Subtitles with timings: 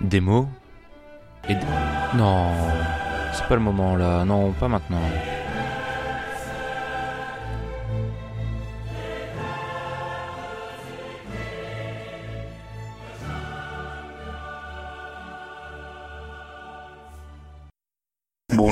[0.00, 0.48] Des mots
[1.48, 1.54] et
[2.16, 2.52] Non,
[3.32, 4.98] c'est pas le moment là, non, pas maintenant.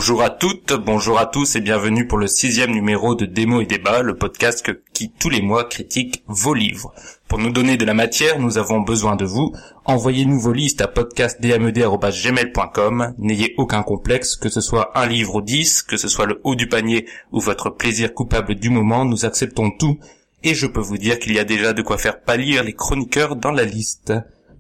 [0.09, 3.66] Bonjour à toutes, bonjour à tous et bienvenue pour le sixième numéro de Démo et
[3.66, 6.95] Débat, le podcast qui tous les mois critique vos livres.
[7.28, 9.52] Pour nous donner de la matière, nous avons besoin de vous.
[9.84, 13.16] Envoyez-nous vos listes à podcastdmed.gmail.com.
[13.18, 16.54] N'ayez aucun complexe, que ce soit un livre ou dix, que ce soit le haut
[16.54, 19.98] du panier ou votre plaisir coupable du moment, nous acceptons tout.
[20.43, 23.37] Et je peux vous dire qu'il y a déjà de quoi faire pâlir les chroniqueurs
[23.37, 24.15] dans la liste.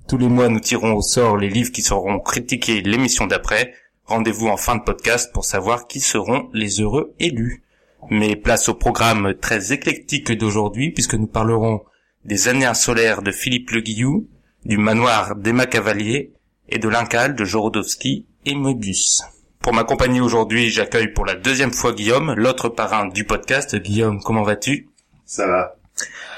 [0.08, 3.72] Tous les mois, nous tirons au sort les livres qui seront critiqués l'émission d'après.
[4.08, 7.62] Rendez-vous en fin de podcast pour savoir qui seront les heureux élus.
[8.08, 11.82] Mais place au programme très éclectique d'aujourd'hui puisque nous parlerons
[12.24, 14.26] des années insolaires de Philippe Le Guillou,
[14.64, 16.32] du manoir d'Emma Cavalier
[16.70, 19.24] et de l'Incal de Jorodowski et Moebius.
[19.60, 23.76] Pour m'accompagner aujourd'hui, j'accueille pour la deuxième fois Guillaume, l'autre parrain du podcast.
[23.76, 24.88] Guillaume, comment vas-tu?
[25.26, 25.76] Ça va.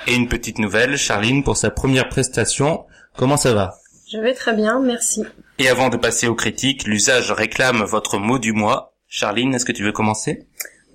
[0.09, 2.85] Et une petite nouvelle, Charline, pour sa première prestation.
[3.17, 3.75] Comment ça va?
[4.11, 5.23] Je vais très bien, merci.
[5.61, 8.95] Et avant de passer aux critiques, l'usage réclame votre mot du mois.
[9.09, 10.47] Charline, est-ce que tu veux commencer?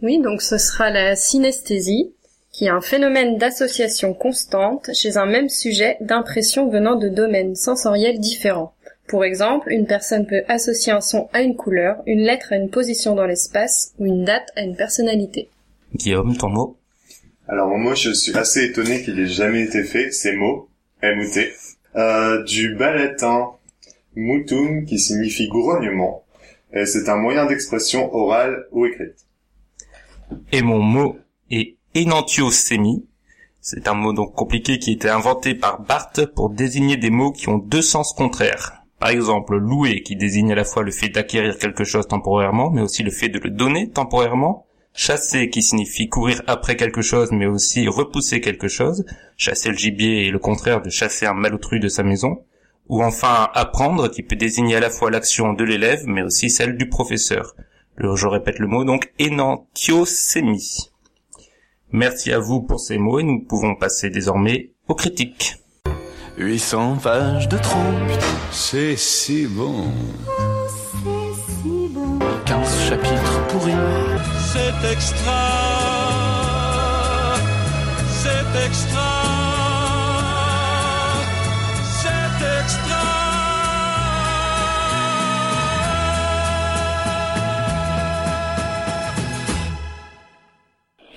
[0.01, 2.15] Oui, donc ce sera la synesthésie,
[2.51, 8.19] qui est un phénomène d'association constante chez un même sujet d'impression venant de domaines sensoriels
[8.19, 8.73] différents.
[9.07, 12.71] Pour exemple, une personne peut associer un son à une couleur, une lettre à une
[12.71, 15.47] position dans l'espace ou une date à une personnalité.
[15.93, 16.79] Guillaume, ton mot?
[17.47, 20.69] Alors moi, je suis assez étonné qu'il ait jamais été fait, ces mots,
[21.03, 21.53] M-O-T,
[21.97, 23.51] euh, du bas latin
[24.15, 26.23] mutum, qui signifie grognement.
[26.73, 29.25] Et c'est un moyen d'expression orale ou écrite.
[30.51, 31.17] Et mon mot
[31.49, 33.05] est énantiosémie.
[33.61, 37.31] C'est un mot donc compliqué qui a été inventé par Barthes pour désigner des mots
[37.31, 38.83] qui ont deux sens contraires.
[38.99, 42.81] Par exemple, louer qui désigne à la fois le fait d'acquérir quelque chose temporairement, mais
[42.81, 44.65] aussi le fait de le donner temporairement.
[44.93, 49.05] Chasser qui signifie courir après quelque chose, mais aussi repousser quelque chose.
[49.35, 52.45] Chasser le gibier est le contraire de chasser un malotru de sa maison.
[52.87, 56.77] Ou enfin apprendre qui peut désigner à la fois l'action de l'élève, mais aussi celle
[56.77, 57.55] du professeur.
[57.97, 60.91] Je répète le mot, donc énantiosémie.
[61.91, 65.55] Merci à vous pour ces mots et nous pouvons passer désormais aux critiques.
[66.37, 68.11] 800 pages de trompe,
[68.51, 69.85] C'est si bon.
[72.45, 73.71] 15 chapitres pourris.
[74.51, 75.31] C'est extra.
[78.09, 79.24] C'est extra.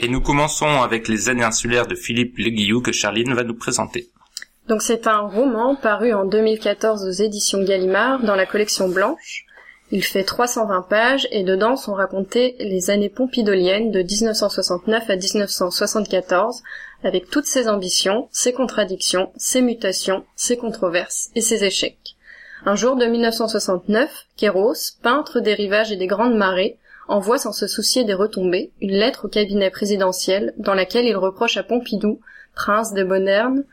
[0.00, 4.10] Et nous commençons avec les années insulaires de Philippe Leguillou que Charline va nous présenter.
[4.68, 9.44] Donc c'est un roman paru en 2014 aux éditions Gallimard dans la collection Blanche.
[9.90, 16.62] Il fait 320 pages et dedans sont racontées les années pompidoliennes de 1969 à 1974
[17.02, 22.16] avec toutes ses ambitions, ses contradictions, ses mutations, ses controverses et ses échecs.
[22.66, 26.76] Un jour de 1969, Kéros, peintre des rivages et des grandes marées,
[27.08, 31.56] envoie sans se soucier des retombées une lettre au cabinet présidentiel dans laquelle il reproche
[31.56, 32.20] à Pompidou,
[32.54, 33.64] prince de Bonerne,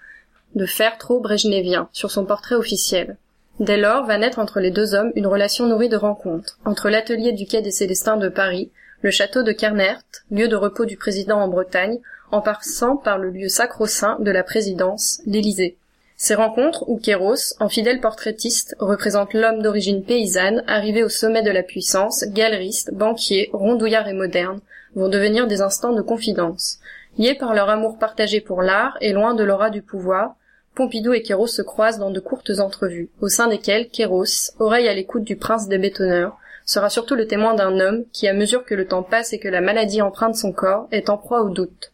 [0.55, 3.17] de faire trop brejnevien sur son portrait officiel.
[3.59, 7.31] Dès lors va naître entre les deux hommes une relation nourrie de rencontres, entre l'atelier
[7.31, 10.01] du quai des Célestins de Paris, le château de Kernert,
[10.31, 11.99] lieu de repos du président en Bretagne,
[12.31, 15.77] en passant par le lieu sacro-saint de la présidence, l'Élysée.
[16.17, 21.51] Ces rencontres où Kéros, en fidèle portraitiste, représente l'homme d'origine paysanne, arrivé au sommet de
[21.51, 24.61] la puissance, galeriste, banquier, rondouillard et moderne,
[24.95, 26.79] vont devenir des instants de confidence.
[27.17, 30.35] Liés par leur amour partagé pour l'art et loin de l'aura du pouvoir,
[30.73, 34.93] Pompidou et Kéros se croisent dans de courtes entrevues, au sein desquelles Kéros, oreille à
[34.93, 38.75] l'écoute du prince des bétonneurs, sera surtout le témoin d'un homme qui, à mesure que
[38.75, 41.93] le temps passe et que la maladie emprunte son corps, est en proie au doute.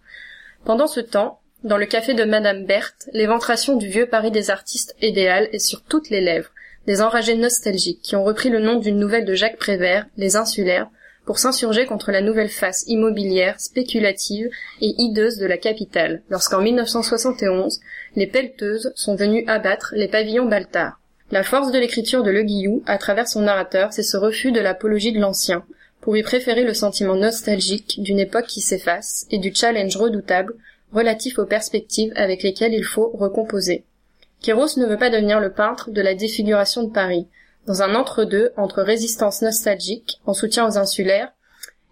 [0.63, 4.95] Pendant ce temps, dans le café de Madame Berthe, l'éventration du vieux Paris des artistes
[5.01, 6.49] idéal est sur toutes les lèvres,
[6.87, 10.87] des enragés nostalgiques qui ont repris le nom d'une nouvelle de Jacques Prévert, Les Insulaires,
[11.25, 14.49] pour s'insurger contre la nouvelle face immobilière, spéculative
[14.81, 17.79] et hideuse de la capitale, lorsqu'en 1971,
[18.15, 20.99] les pelleteuses sont venues abattre les pavillons Baltard.
[21.29, 24.59] La force de l'écriture de Le Guillou, à travers son narrateur, c'est ce refus de
[24.59, 25.63] l'apologie de l'ancien,
[26.01, 30.55] pour y préférer le sentiment nostalgique d'une époque qui s'efface et du challenge redoutable
[30.93, 33.83] relatif aux perspectives avec lesquelles il faut recomposer.
[34.41, 37.27] Kéros ne veut pas devenir le peintre de la défiguration de Paris.
[37.67, 41.31] dans un entre-deux entre résistance nostalgique, en soutien aux insulaires,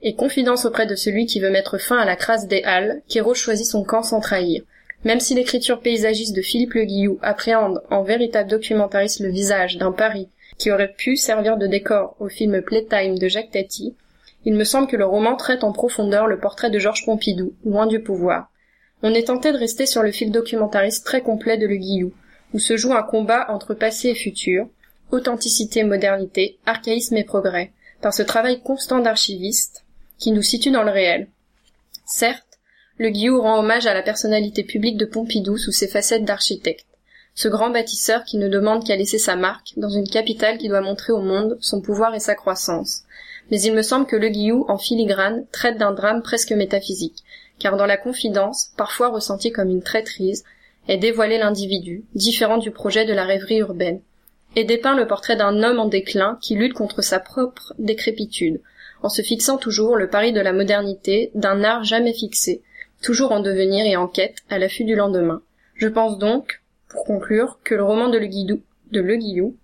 [0.01, 3.35] et confidence auprès de celui qui veut mettre fin à la crasse des Halles, Kéros
[3.35, 4.63] choisit son camp sans trahir.
[5.03, 9.91] Même si l'écriture paysagiste de Philippe Le Guillou appréhende en véritable documentariste le visage d'un
[9.91, 13.95] Paris qui aurait pu servir de décor au film Playtime de Jacques Tati,
[14.45, 17.87] il me semble que le roman traite en profondeur le portrait de Georges Pompidou, loin
[17.87, 18.49] du pouvoir.
[19.01, 22.11] On est tenté de rester sur le fil documentariste très complet de Le Guillou,
[22.53, 24.67] où se joue un combat entre passé et futur,
[25.11, 29.85] authenticité et modernité, archaïsme et progrès, par ce travail constant d'archiviste,
[30.17, 31.27] qui nous situe dans le réel.
[32.05, 32.59] Certes,
[32.97, 36.85] le Guillou rend hommage à la personnalité publique de Pompidou sous ses facettes d'architecte,
[37.35, 40.81] ce grand bâtisseur qui ne demande qu'à laisser sa marque dans une capitale qui doit
[40.81, 43.03] montrer au monde son pouvoir et sa croissance.
[43.49, 47.23] Mais il me semble que Le Guillou, en filigrane, traite d'un drame presque métaphysique,
[47.59, 50.43] car dans la confidence, parfois ressentie comme une traîtrise,
[50.87, 54.01] est dévoilé l'individu, différent du projet de la rêverie urbaine,
[54.55, 58.61] et dépeint le portrait d'un homme en déclin qui lutte contre sa propre décrépitude,
[59.03, 62.63] en se fixant toujours le pari de la modernité, d'un art jamais fixé,
[63.01, 65.41] toujours en devenir et en quête, à l'affût du lendemain.
[65.75, 69.55] Je pense donc, pour conclure, que le roman de Le Le Guillou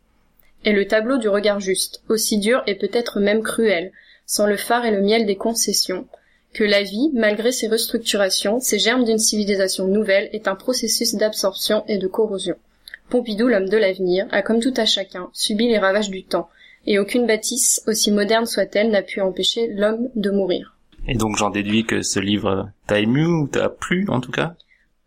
[0.64, 3.92] est le tableau du regard juste, aussi dur et peut-être même cruel,
[4.26, 6.08] sans le phare et le miel des concessions,
[6.56, 11.84] que la vie, malgré ses restructurations, ses germes d'une civilisation nouvelle, est un processus d'absorption
[11.90, 12.56] et de corrosion.
[13.10, 16.48] Pompidou, l'homme de l'avenir, a comme tout à chacun subi les ravages du temps,
[16.88, 20.78] et aucune bâtisse, aussi moderne soit-elle, n'a pu empêcher l'homme de mourir.
[21.10, 24.56] Et donc j'en déduis que ce livre t'a ému ou t'a plu en tout cas?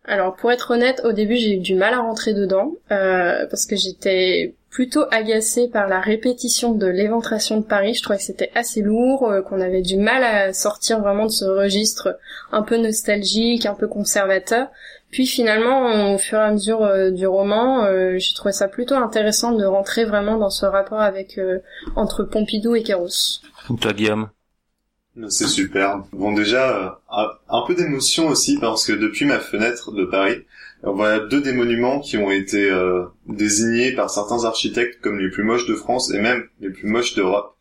[0.05, 3.67] Alors pour être honnête, au début j'ai eu du mal à rentrer dedans, euh, parce
[3.67, 7.95] que j'étais plutôt agacée par la répétition de l'éventration de Paris.
[7.95, 11.31] Je trouvais que c'était assez lourd, euh, qu'on avait du mal à sortir vraiment de
[11.31, 12.19] ce registre
[12.53, 14.69] un peu nostalgique, un peu conservateur.
[15.11, 18.95] Puis finalement, au fur et à mesure euh, du roman, euh, j'ai trouvé ça plutôt
[18.95, 21.41] intéressant de rentrer vraiment dans ce rapport avec
[21.97, 23.41] entre Pompidou et Kéros.
[25.29, 26.03] C'est super.
[26.13, 30.45] Bon déjà, un peu d'émotion aussi parce que depuis ma fenêtre de Paris,
[30.83, 35.29] on voit deux des monuments qui ont été euh, désignés par certains architectes comme les
[35.29, 37.57] plus moches de France et même les plus moches d'Europe.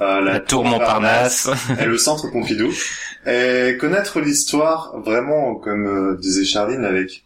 [0.00, 1.48] Euh, la, tour Montparnasse
[1.80, 2.72] et le centre Pompidou.
[3.26, 7.22] Et connaître l'histoire vraiment, comme euh, disait Charline, avec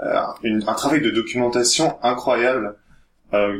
[0.00, 2.76] un travail de documentation incroyable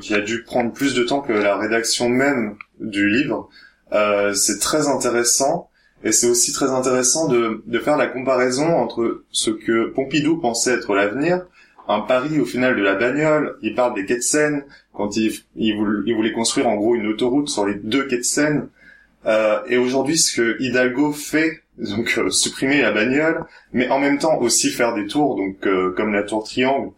[0.03, 3.49] qui a dû prendre plus de temps que la rédaction même du livre.
[4.35, 5.71] C'est très intéressant.
[6.05, 10.75] Et c'est aussi très intéressant de, de faire la comparaison entre ce que Pompidou pensait
[10.75, 11.47] être l'avenir,
[11.89, 15.33] un pari au final de la bagnole, il parle des quais de Seine, quand il,
[15.57, 18.69] il, voulait, construire en gros une autoroute sur les deux quais de Seine,
[19.27, 24.19] euh, et aujourd'hui ce que Hidalgo fait, donc euh, supprimer la bagnole, mais en même
[24.19, 26.93] temps aussi faire des tours, donc euh, comme la tour Triangle,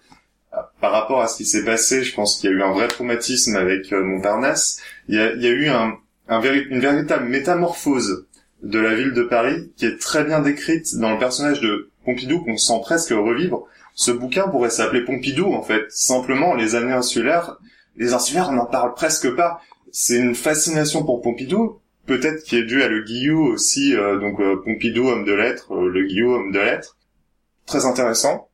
[0.55, 2.73] euh, par rapport à ce qui s'est passé, je pense qu'il y a eu un
[2.73, 5.97] vrai traumatisme avec Montparnasse, il y a, il y a eu un,
[6.29, 8.27] un une véritable métamorphose
[8.63, 12.43] de la ville de Paris, qui est très bien décrite dans le personnage de Pompidou
[12.43, 13.65] qu'on sent presque revivre.
[13.95, 15.85] Ce bouquin pourrait s'appeler Pompidou, en fait.
[15.91, 17.57] Simplement, les années insulaires,
[17.97, 19.61] les insulaires, on n'en parle presque pas.
[19.91, 24.41] C'est une fascination pour Pompidou, peut-être qui est due à le Guillou aussi, euh, donc
[24.41, 26.97] euh, Pompidou, homme de lettres, euh, le Guillou, homme de lettres.
[27.67, 28.49] Très intéressant.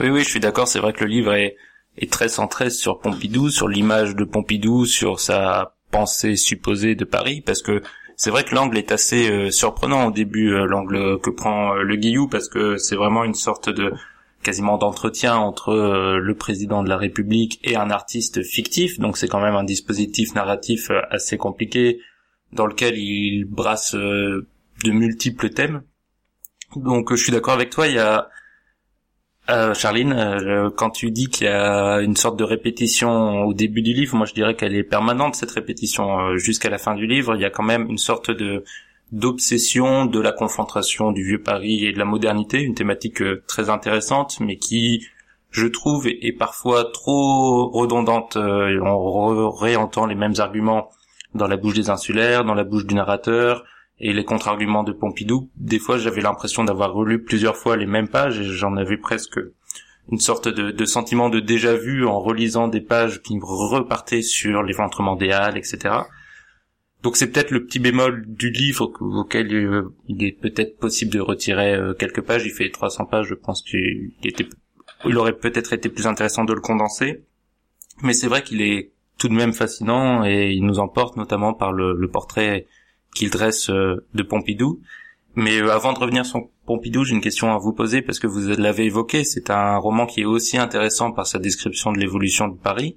[0.00, 1.56] Oui, oui, je suis d'accord, c'est vrai que le livre est,
[1.98, 7.42] est très centré sur Pompidou, sur l'image de Pompidou, sur sa pensée supposée de Paris,
[7.44, 7.82] parce que
[8.16, 11.82] c'est vrai que l'angle est assez euh, surprenant au début, euh, l'angle que prend euh,
[11.82, 13.92] le Guillou, parce que c'est vraiment une sorte de
[14.42, 19.40] quasiment d'entretien entre le président de la République et un artiste fictif, donc c'est quand
[19.40, 22.00] même un dispositif narratif assez compliqué
[22.52, 24.46] dans lequel il brasse de
[24.84, 25.82] multiples thèmes.
[26.76, 28.28] Donc je suis d'accord avec toi, il y a
[29.48, 33.82] euh, Charline, euh, quand tu dis qu'il y a une sorte de répétition au début
[33.82, 37.06] du livre, moi je dirais qu'elle est permanente cette répétition euh, jusqu'à la fin du
[37.06, 37.36] livre.
[37.36, 38.64] Il y a quand même une sorte de
[39.12, 43.70] d'obsession de la confrontation du vieux Paris et de la modernité, une thématique euh, très
[43.70, 45.06] intéressante, mais qui,
[45.52, 48.36] je trouve, est, parfois trop redondante.
[48.36, 50.90] on réentend les mêmes arguments
[51.34, 53.62] dans la bouche des insulaires, dans la bouche du narrateur,
[53.98, 55.50] et les contre-arguments de Pompidou.
[55.56, 59.38] Des fois, j'avais l'impression d'avoir relu plusieurs fois les mêmes pages et j'en avais presque
[60.12, 65.32] une sorte de, sentiment de déjà-vu en relisant des pages qui repartaient sur l'éventrement des
[65.32, 65.94] halles, etc.
[67.02, 71.20] Donc c'est peut-être le petit bémol du livre auquel euh, il est peut-être possible de
[71.20, 72.46] retirer euh, quelques pages.
[72.46, 74.48] Il fait 300 pages, je pense qu'il était,
[75.04, 77.24] il aurait peut-être été plus intéressant de le condenser.
[78.02, 81.72] Mais c'est vrai qu'il est tout de même fascinant et il nous emporte notamment par
[81.72, 82.66] le portrait
[83.16, 84.80] qu'il dresse euh, de Pompidou.
[85.34, 88.26] Mais euh, avant de revenir sur Pompidou, j'ai une question à vous poser parce que
[88.26, 89.24] vous l'avez évoqué.
[89.24, 92.96] C'est un roman qui est aussi intéressant par sa description de l'évolution de Paris.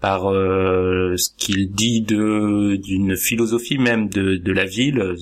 [0.00, 5.14] par euh, ce qu'il dit d'une philosophie même de, la ville.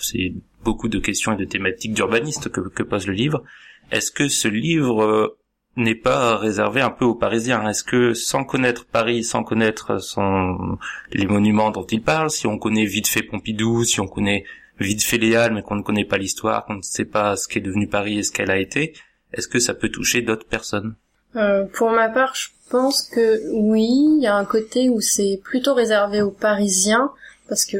[0.00, 0.32] C'est
[0.64, 3.42] beaucoup de questions et de thématiques d'urbanistes que, que pose le livre.
[3.90, 5.36] Est-ce que ce livre
[5.76, 7.68] n'est pas réservé un peu aux Parisiens.
[7.68, 10.78] Est-ce que sans connaître Paris, sans connaître son
[11.12, 14.44] les monuments dont il parle, si on connaît vite fait Pompidou, si on connaît
[14.78, 17.60] vite fait Halles, mais qu'on ne connaît pas l'histoire, qu'on ne sait pas ce qu'est
[17.60, 18.94] devenu Paris et ce qu'elle a été,
[19.32, 20.94] est-ce que ça peut toucher d'autres personnes?
[21.36, 25.40] Euh, Pour ma part, je pense que oui, il y a un côté où c'est
[25.42, 27.10] plutôt réservé aux Parisiens,
[27.48, 27.76] parce que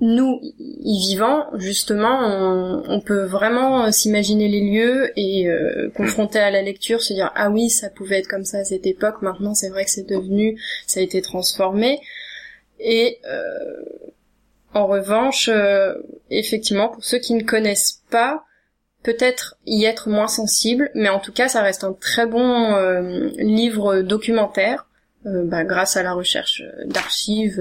[0.00, 6.62] nous, y vivant, justement, on, peut vraiment s'imaginer les lieux et euh, confronter à la
[6.62, 9.22] lecture, se dire ah oui, ça pouvait être comme ça à cette époque.
[9.22, 12.00] Maintenant, c'est vrai que c'est devenu, ça a été transformé.
[12.80, 13.82] Et euh,
[14.74, 15.94] en revanche, euh,
[16.30, 18.44] effectivement, pour ceux qui ne connaissent pas,
[19.02, 23.30] peut-être y être moins sensible, mais en tout cas, ça reste un très bon euh,
[23.38, 24.87] livre documentaire,
[25.26, 27.60] euh, bah, grâce à la recherche d'archives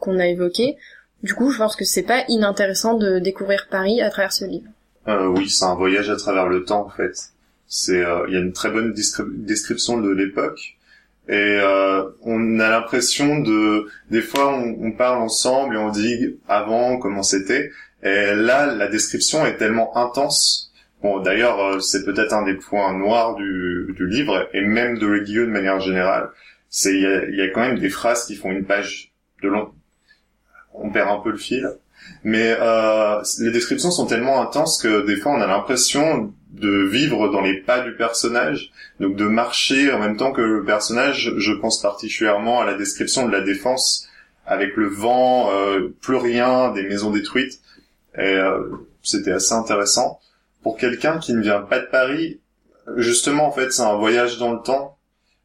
[0.00, 0.76] qu'on a évoquées.
[1.22, 4.68] Du coup, je pense que c'est pas inintéressant de découvrir Paris à travers ce livre.
[5.06, 7.16] oui, c'est un voyage à travers le temps, en fait.
[7.66, 10.76] C'est, il y a une très bonne description de l'époque
[11.28, 16.38] et euh, on a l'impression de des fois on, on, parle ensemble et on dit
[16.48, 17.70] avant comment c'était
[18.02, 20.70] et là la description est tellement intense
[21.02, 25.06] bon d'ailleurs euh, c'est peut-être un des points noirs du, du livre et même de
[25.06, 26.28] Le de manière générale
[26.76, 29.12] c'est il y a, y a, quand même des phrases qui font une page
[29.42, 29.72] de long
[30.72, 31.68] on perd un peu le fil
[32.24, 37.28] mais euh, les descriptions sont tellement intenses que des fois on a l'impression de vivre
[37.28, 41.32] dans les pas du personnage, donc de marcher en même temps que le personnage.
[41.36, 44.08] Je pense particulièrement à la description de la défense
[44.46, 47.60] avec le vent, euh, plus rien, des maisons détruites.
[48.16, 48.60] Et euh,
[49.02, 50.20] c'était assez intéressant.
[50.62, 52.40] Pour quelqu'un qui ne vient pas de Paris,
[52.96, 54.98] justement en fait c'est un voyage dans le temps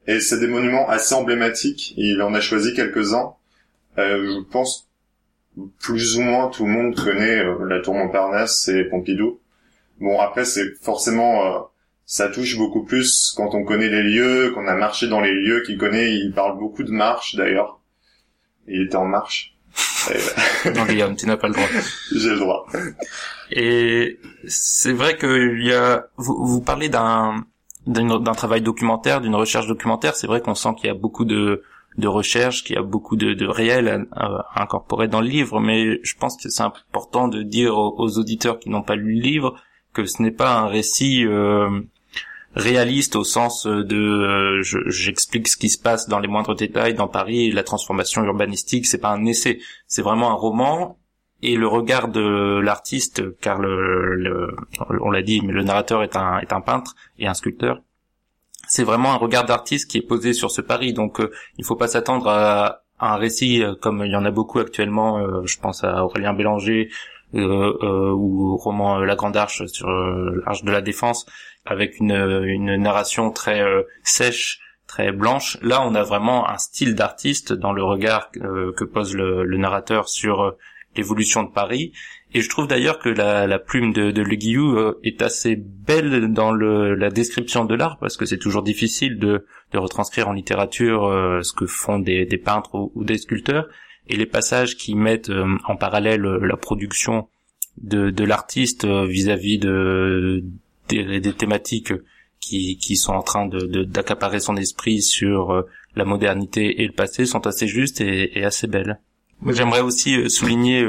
[0.08, 1.94] et c'est des monuments assez emblématiques.
[1.98, 3.34] Il en a choisi quelques-uns.
[3.98, 4.90] Euh, je pense
[5.80, 9.40] plus ou moins tout le monde connaît euh, la tour Montparnasse et Pompidou.
[10.00, 11.60] Bon, après, c'est forcément, euh,
[12.06, 15.62] ça touche beaucoup plus quand on connaît les lieux, qu'on a marché dans les lieux,
[15.66, 17.82] qu'il connaît, il parle beaucoup de marche, d'ailleurs.
[18.68, 19.56] Il était en marche.
[20.76, 21.68] non, Guillaume, tu n'as pas le droit.
[22.16, 22.66] J'ai le droit.
[23.52, 27.46] Et c'est vrai qu'il y a, vous, vous parlez d'un,
[27.90, 30.16] d'un travail documentaire, d'une recherche documentaire.
[30.16, 31.64] C'est vrai qu'on sent qu'il y a beaucoup de,
[31.98, 36.00] de recherche, qu'il y a beaucoup de, de réel à, incorporer dans le livre, mais
[36.04, 39.56] je pense que c'est important de dire aux auditeurs qui n'ont pas lu le livre
[39.94, 41.82] que ce n'est pas un récit euh,
[42.56, 47.08] réaliste au sens de euh, j'explique ce qui se passe dans les moindres détails dans
[47.08, 50.99] Paris, la transformation urbanistique, c'est pas un essai, c'est vraiment un roman
[51.42, 54.56] et le regard de l'artiste, car le,
[55.02, 57.82] on l'a dit, mais le narrateur est un, est un peintre et un sculpteur.
[58.68, 61.76] C'est vraiment un regard d'artiste qui est posé sur ce Paris, donc euh, il faut
[61.76, 65.46] pas s'attendre à, un récit comme il y en a beaucoup actuellement.
[65.46, 66.90] je pense à Aurélien Bélanger,
[67.36, 71.28] euh, euh, ou au roman euh, La Grande Arche sur l'Arche de la Défense,
[71.64, 73.64] avec une, une narration très
[74.04, 75.58] sèche, très blanche.
[75.62, 80.10] Là, on a vraiment un style d'artiste dans le regard que pose le, le narrateur
[80.10, 80.56] sur
[80.96, 81.94] l'évolution de Paris.
[82.34, 86.52] Et je trouve d'ailleurs que la, plume de, de Le Guillou est assez belle dans
[86.52, 91.02] le, la description de l'art, parce que c'est toujours difficile de, de, retranscrire en littérature
[91.42, 93.68] ce que font des, peintres ou, des sculpteurs
[94.10, 97.30] et les passages qui mettent euh, en parallèle euh, la production
[97.78, 100.44] de, de l'artiste euh, vis-à-vis de
[100.90, 101.94] des, thématiques
[102.40, 105.66] qui, sont en train de d'accaparer son esprit sur
[105.96, 109.00] la modernité et le passé sont assez justes et assez belles.
[109.48, 110.86] J'aimerais aussi souligner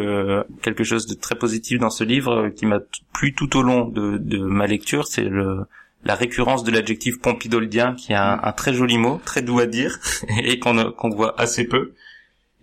[0.62, 2.80] quelque chose de très positif dans ce livre qui m'a
[3.12, 5.66] plu tout au long de, ma lecture, c'est le
[6.04, 9.98] la récurrence de l'adjectif pompidoldien qui est un, très joli mot, très doux à dire
[10.42, 11.92] et qu'on voit assez peu.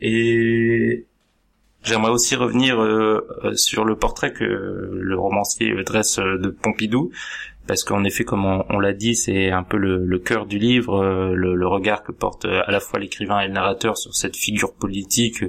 [0.01, 1.05] Et
[1.83, 7.11] j'aimerais aussi revenir euh, euh, sur le portrait que le romancier dresse de Pompidou,
[7.67, 11.33] parce qu'en effet, comme on, l'a dit, c'est un peu le, cœur du livre, euh,
[11.33, 14.73] le, le, regard que porte à la fois l'écrivain et le narrateur sur cette figure
[14.73, 15.43] politique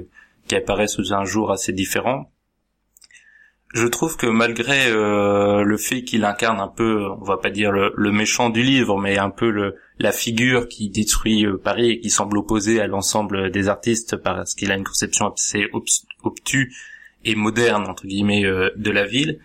[0.49, 2.29] qui apparaît sous un jour assez différent
[3.73, 7.71] je trouve que malgré euh, le fait qu'il incarne un peu, on va pas dire
[7.71, 12.09] le, méchant du livre, mais un peu la figure qui détruit euh, Paris et qui
[12.09, 15.67] semble opposée à l'ensemble des artistes parce qu'il a une conception assez
[16.23, 16.73] obtue
[17.25, 19.39] et moderne entre guillemets euh, de la ville.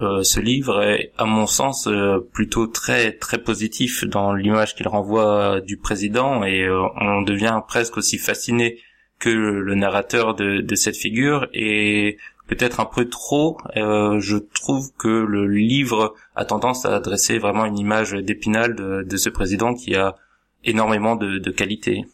[0.00, 1.88] ce livre est, à mon sens,
[2.32, 8.18] plutôt très très positif dans l'image qu'il renvoie du président et on devient presque aussi
[8.18, 8.78] fasciné
[9.18, 13.58] que le narrateur de, de cette figure et peut-être un peu trop.
[13.76, 19.16] Euh, je trouve que le livre a tendance à adresser vraiment une image d'épinal de,
[19.16, 20.16] ce président qui a
[20.64, 22.04] énormément de, de qualité.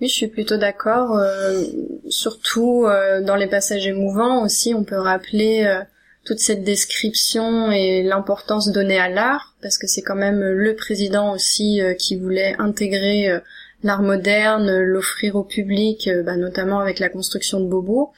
[0.00, 1.16] Oui, je suis plutôt d'accord.
[1.16, 1.62] euh,
[2.08, 5.82] surtout euh, dans les passages émouvants aussi, on peut rappeler euh,
[6.24, 11.32] toute cette description et l'importance donnée à l'art, parce que c'est quand même le président
[11.34, 13.40] aussi euh, qui voulait intégrer euh,
[13.84, 18.12] l'art moderne, l'offrir au public, euh, bah, notamment avec la construction de Beaubourg.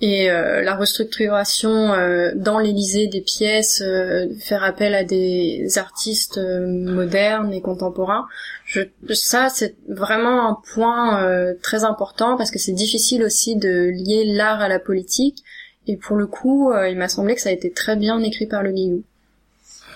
[0.00, 6.38] Et euh, la restructuration euh, dans l'Élysée des pièces, euh, faire appel à des artistes
[6.38, 8.28] euh, modernes et contemporains,
[8.64, 13.90] je, ça c'est vraiment un point euh, très important parce que c'est difficile aussi de
[13.90, 15.42] lier l'art à la politique.
[15.88, 18.62] Et pour le coup, il m'a semblé que ça a été très bien écrit par
[18.62, 19.04] le Guillou.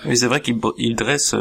[0.07, 1.35] Oui, c'est vrai qu'il dresse,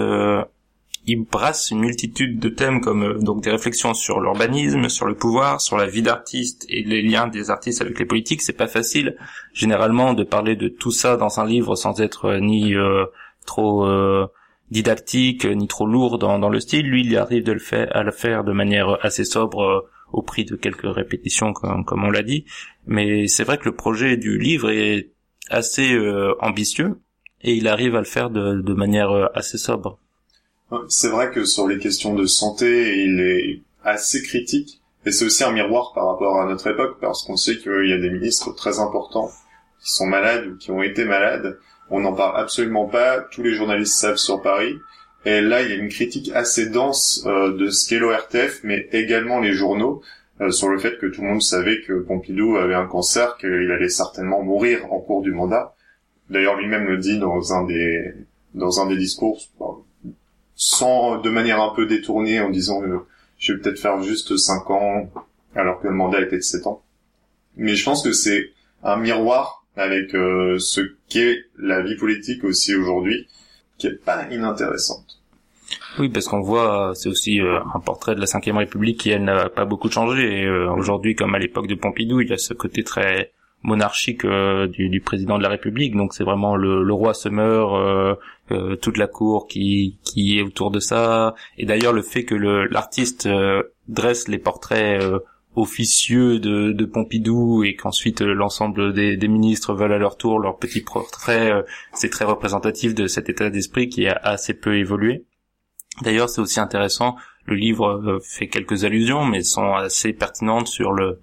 [1.07, 5.15] il brasse une multitude de thèmes comme euh, donc des réflexions sur l'urbanisme, sur le
[5.15, 8.41] pouvoir, sur la vie d'artiste et les liens des artistes avec les politiques.
[8.41, 9.17] C'est pas facile,
[9.53, 13.05] généralement, de parler de tout ça dans un livre sans être euh, ni euh,
[13.45, 14.27] trop euh,
[14.69, 16.87] didactique ni trop lourd dans, dans le style.
[16.87, 19.89] Lui, il arrive de le faire, à le faire de manière assez sobre.
[20.13, 22.43] au prix de quelques répétitions comme, comme on l'a dit,
[22.85, 25.11] mais c'est vrai que le projet du livre est
[25.49, 26.99] assez euh, ambitieux
[27.41, 29.99] et il arrive à le faire de, de manière assez sobre.
[30.87, 34.81] C'est vrai que sur les questions de santé, il est assez critique.
[35.05, 37.93] Et c'est aussi un miroir par rapport à notre époque, parce qu'on sait qu'il y
[37.93, 39.29] a des ministres très importants
[39.81, 41.59] qui sont malades ou qui ont été malades.
[41.89, 43.19] On n'en parle absolument pas.
[43.19, 44.77] Tous les journalistes savent sur Paris.
[45.25, 48.87] Et là, il y a une critique assez dense euh, de ce qu'est l'ORTF, mais
[48.91, 50.01] également les journaux,
[50.39, 53.71] euh, sur le fait que tout le monde savait que Pompidou avait un cancer, qu'il
[53.71, 55.75] allait certainement mourir en cours du mandat.
[56.29, 58.13] D'ailleurs, lui-même le dit dans un des
[58.53, 59.39] dans un des discours,
[60.63, 62.99] sans de manière un peu détournée, en disant euh,
[63.39, 65.11] je vais peut-être faire juste 5 ans,
[65.55, 66.83] alors que le mandat était de 7 ans.
[67.57, 68.51] Mais je pense que c'est
[68.83, 73.27] un miroir avec euh, ce qu'est la vie politique aussi aujourd'hui,
[73.79, 75.19] qui est pas inintéressante.
[75.97, 79.09] Oui, parce qu'on voit, euh, c'est aussi euh, un portrait de la Ve République qui,
[79.09, 80.45] elle, n'a pas beaucoup changé.
[80.45, 83.31] Euh, aujourd'hui, comme à l'époque de Pompidou, il y a ce côté très
[83.63, 85.95] monarchique euh, du, président de la République.
[85.95, 88.15] Donc c'est vraiment le, roi se meurt, euh,
[88.51, 91.35] euh, toute la cour qui, qui est autour de ça.
[91.57, 93.29] Et d'ailleurs, le fait que l'artiste
[93.87, 95.01] dresse les portraits
[95.55, 100.81] officieux de, Pompidou et qu'ensuite l'ensemble des, des ministres veulent à leur tour leur petit
[100.81, 105.25] portrait, c'est très représentatif de cet état d'esprit qui a assez peu évolué.
[106.01, 111.19] D'ailleurs, c'est aussi intéressant, le livre fait quelques allusions, mais sont assez pertinentes sur le,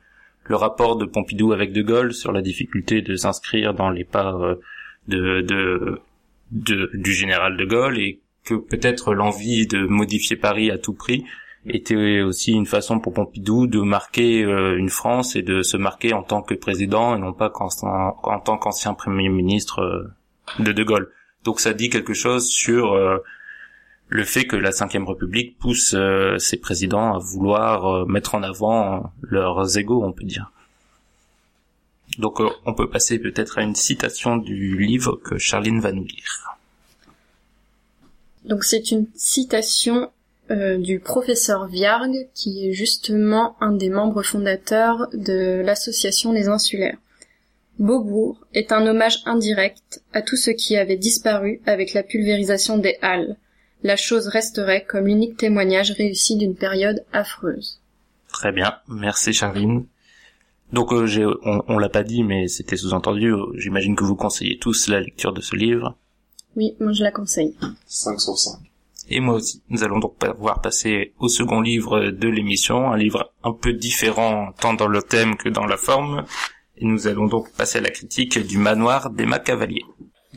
[0.49, 4.33] le rapport de Pompidou avec De Gaulle, sur la difficulté de s'inscrire dans les pas
[4.35, 4.55] euh,
[5.07, 6.01] de, de,
[6.51, 11.25] de- du général De Gaulle, et que peut-être l'envie de modifier Paris à tout prix
[11.67, 16.15] était aussi une façon pour Pompidou de marquer euh, une France et de se marquer
[16.15, 20.83] en tant que président et non pas en, tant qu'ancien premier ministre euh, de De
[20.83, 21.11] Gaulle.
[21.45, 22.95] Donc ça dit quelque chose sur
[24.09, 28.43] le fait que la Ve République pousse euh, ses présidents à vouloir euh, mettre en
[28.43, 30.51] avant leurs égaux, on peut dire.
[32.19, 36.05] Donc euh, on peut passer peut-être à une citation du livre que Charline va nous
[36.05, 36.57] lire.
[38.45, 40.11] Donc c'est une citation
[40.79, 46.97] du professeur Viargue, qui est justement un des membres fondateurs de l'association Les Insulaires.
[47.79, 52.97] Beaubourg est un hommage indirect à tout ce qui avait disparu avec la pulvérisation des
[53.03, 53.37] Halles.
[53.83, 57.81] La chose resterait comme l'unique témoignage réussi d'une période affreuse.
[58.33, 59.87] Très bien, merci Charline.
[60.73, 63.33] Donc euh, j'ai, on, on l'a pas dit, mais c'était sous-entendu.
[63.55, 65.97] J'imagine que vous conseillez tous la lecture de ce livre.
[66.57, 67.57] Oui, moi je la conseille.
[67.87, 68.59] 5 sur 5.
[69.11, 69.63] Et moi aussi.
[69.71, 74.53] Nous allons donc pouvoir passer au second livre de l'émission, un livre un peu différent
[74.61, 76.25] tant dans le thème que dans la forme.
[76.77, 79.85] Et nous allons donc passer à la critique du manoir des Macavaliers.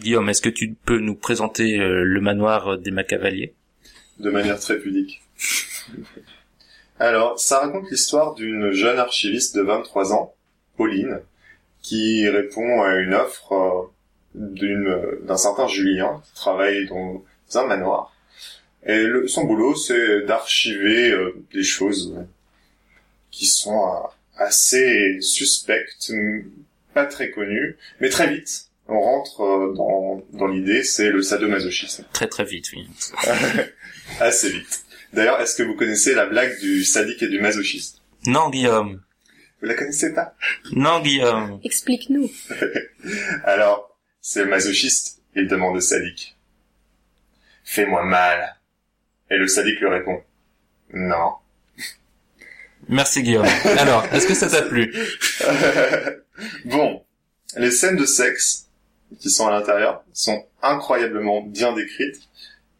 [0.01, 3.53] Guillaume, est-ce que tu peux nous présenter euh, le manoir des Macavaliers?
[4.19, 5.21] De manière très pudique.
[6.99, 10.35] Alors, ça raconte l'histoire d'une jeune archiviste de 23 ans,
[10.77, 11.21] Pauline,
[11.81, 13.91] qui répond à une offre
[14.35, 17.23] euh, d'un certain Julien, qui travaille dans
[17.55, 18.15] un manoir.
[18.85, 22.15] Et son boulot, c'est d'archiver euh, des choses
[23.29, 26.11] qui sont euh, assez suspectes,
[26.93, 28.67] pas très connues, mais très vite.
[28.93, 32.89] On rentre euh, dans, dans l'idée, c'est le sadomasochisme Très très vite, oui.
[34.19, 34.83] assez vite.
[35.13, 38.01] D'ailleurs, est-ce que vous connaissez la blague du sadique et du masochiste?
[38.25, 39.01] Non, Guillaume.
[39.61, 40.35] Vous la connaissez pas?
[40.73, 41.61] Non, Guillaume.
[41.63, 42.29] Explique-nous.
[43.45, 46.35] Alors, c'est le masochiste, il demande au sadique.
[47.63, 48.57] Fais-moi mal.
[49.29, 50.21] Et le sadique lui répond.
[50.93, 51.35] Non.
[52.89, 53.47] Merci, Guillaume.
[53.77, 54.93] Alors, est-ce que ça t'a plu?
[56.65, 57.05] Bon,
[57.55, 58.60] les scènes de sexe
[59.19, 62.21] qui sont à l'intérieur sont incroyablement bien décrites.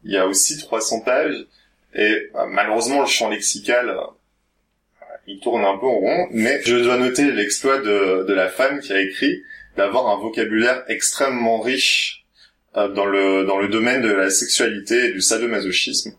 [0.04, 1.46] Il y a aussi 300 pages.
[1.94, 4.02] Et euh, malheureusement le champ lexical euh,
[5.28, 8.80] il tourne un peu en rond, mais je dois noter l'exploit de, de la femme
[8.80, 9.44] qui a écrit
[9.78, 12.26] d'avoir un vocabulaire extrêmement riche
[12.76, 16.14] euh, dans le dans le domaine de la sexualité et du sadomasochisme,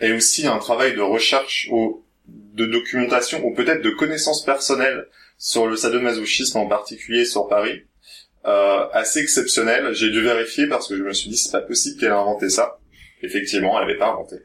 [0.00, 5.06] et aussi un travail de recherche ou de documentation ou peut-être de connaissances personnelles
[5.38, 7.84] sur le sadomasochisme en particulier sur Paris,
[8.46, 9.92] euh, assez exceptionnel.
[9.94, 12.48] J'ai dû vérifier parce que je me suis dit c'est pas possible qu'elle ait inventé
[12.48, 12.78] ça.
[13.22, 14.36] Effectivement, elle avait pas inventé.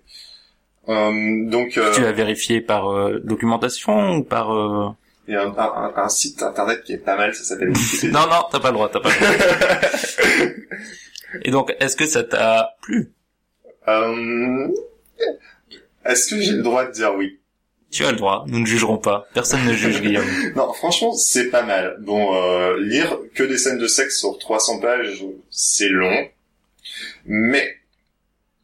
[0.90, 4.54] Euh, donc euh, Tu l'as vérifié par euh, documentation ou par...
[4.54, 4.90] euh,
[5.28, 7.72] il y a un, un- un site internet qui est pas mal, ça s'appelle.
[8.12, 10.56] Non, non, t'as pas le droit, t'as pas le droit.
[11.44, 13.12] Et donc, est-ce que ça t'a plu?
[13.88, 14.68] Euh,
[16.06, 17.40] Est-ce que j'ai le droit de dire oui?
[17.94, 19.28] Tu as le droit, nous ne jugerons pas.
[19.36, 20.26] Personne ne juge Guillaume.
[20.56, 21.98] Non, franchement, c'est pas mal.
[22.00, 26.28] Bon, euh, lire que des scènes de sexe sur 300 pages, c'est long.
[27.28, 27.78] Mais,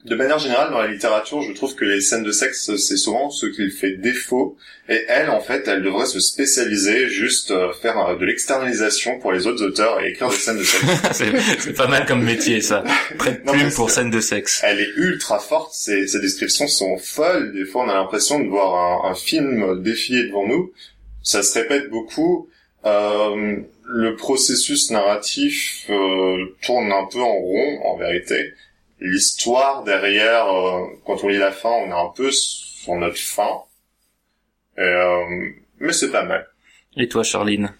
[0.06, 3.30] de manière générale, dans la littérature, je trouve que les scènes de sexe, c'est souvent
[3.30, 4.56] ce qui fait défaut.
[4.88, 9.34] Et elle, en fait, elle devrait se spécialiser, juste euh, faire euh, de l'externalisation pour
[9.34, 10.86] les autres auteurs et écrire des scènes de sexe.
[11.60, 12.84] c'est pas mal comme métier, ça.
[13.18, 14.62] Prête Non, plume pour c'est- scène de sexe.
[14.64, 17.54] Elle est ultra forte, ses, ses descriptions sont folles.
[17.54, 20.72] Des fois, on a l'impression de voir un, un film défiler devant nous.
[21.24, 22.48] Ça se répète beaucoup.
[22.86, 28.54] Euh, le processus narratif euh, tourne un peu en rond, en vérité.
[29.00, 33.64] L'histoire derrière, euh, quand on lit la fin, on est un peu sur notre fin.
[34.78, 36.48] Et, euh, mais c'est pas mal.
[36.98, 37.74] Et toi, Charline?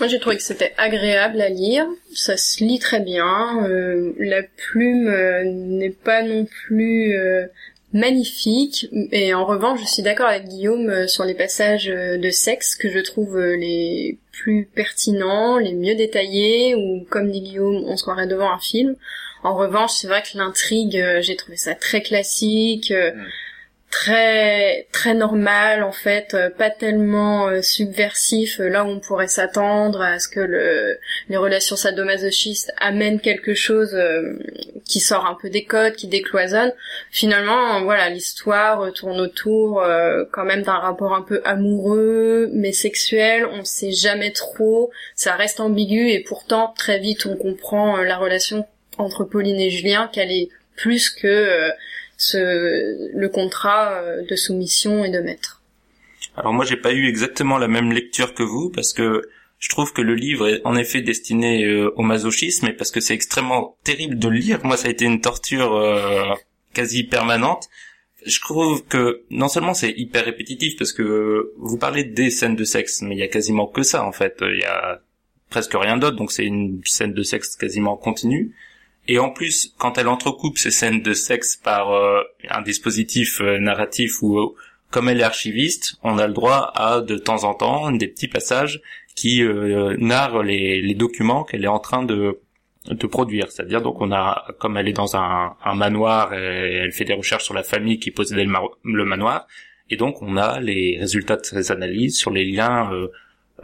[0.00, 1.86] Moi, j'ai trouvé que c'était agréable à lire.
[2.14, 3.66] Ça se lit très bien.
[3.68, 7.46] Euh, la plume euh, n'est pas non plus euh,
[7.92, 8.88] magnifique.
[9.12, 12.98] Et en revanche, je suis d'accord avec Guillaume sur les passages de sexe que je
[13.00, 18.50] trouve les plus pertinents, les mieux détaillés, ou comme dit Guillaume, on se croirait devant
[18.50, 18.96] un film.
[19.42, 22.90] En revanche, c'est vrai que l'intrigue, euh, j'ai trouvé ça très classique.
[22.90, 23.26] euh, Mm.
[23.90, 30.00] très très normal en fait euh, pas tellement euh, subversif là où on pourrait s'attendre
[30.00, 30.96] à ce que le
[31.28, 34.38] les relations sadomasochistes amènent quelque chose euh,
[34.84, 36.72] qui sort un peu des codes qui décloisonne
[37.10, 43.44] finalement voilà l'histoire tourne autour euh, quand même d'un rapport un peu amoureux mais sexuel
[43.44, 48.64] on sait jamais trop ça reste ambigu et pourtant très vite on comprend la relation
[49.00, 51.70] entre Pauline et Julien qu'elle est plus que euh,
[52.16, 55.62] ce, le contrat euh, de soumission et de maître.
[56.36, 59.92] Alors moi, j'ai pas eu exactement la même lecture que vous, parce que je trouve
[59.92, 63.76] que le livre est en effet destiné euh, au masochisme, et parce que c'est extrêmement
[63.84, 64.60] terrible de lire.
[64.64, 66.34] Moi, ça a été une torture euh,
[66.72, 67.68] quasi permanente.
[68.24, 72.64] Je trouve que non seulement c'est hyper répétitif, parce que vous parlez des scènes de
[72.64, 74.36] sexe, mais il y a quasiment que ça en fait.
[74.42, 75.00] Il y a
[75.48, 78.54] presque rien d'autre, donc c'est une scène de sexe quasiment continue.
[79.08, 83.58] Et en plus, quand elle entrecoupe ces scènes de sexe par euh, un dispositif euh,
[83.58, 84.54] narratif où,
[84.90, 88.28] comme elle est archiviste, on a le droit à de temps en temps des petits
[88.28, 88.80] passages
[89.14, 92.40] qui euh, narrent les, documents qu'elle est en train de,
[93.10, 93.50] produire.
[93.50, 97.44] C'est-à-dire donc on a, comme elle est dans un, manoir, et elle fait des recherches
[97.44, 98.52] sur la famille qui possédait le,
[98.84, 99.46] le manoir,
[99.90, 103.08] et donc on a les résultats de ces analyses sur les liens, euh,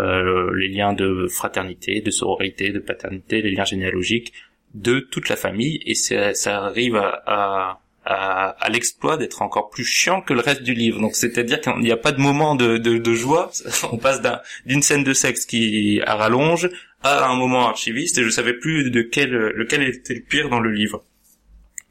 [0.00, 4.32] euh, les liens de fraternité, de sororité, de paternité, les liens généalogiques
[4.76, 10.20] de toute la famille, et ça, ça arrive à, à l'exploit d'être encore plus chiant
[10.20, 11.00] que le reste du livre.
[11.00, 13.50] Donc c'est-à-dire qu'il n'y a pas de moment de, de, joie.
[13.92, 16.70] On passe d'un- d'une scène de sexe qui à rallonge
[17.02, 20.60] à un moment archiviste et je savais plus de quel lequel était le pire dans
[20.60, 21.04] le livre.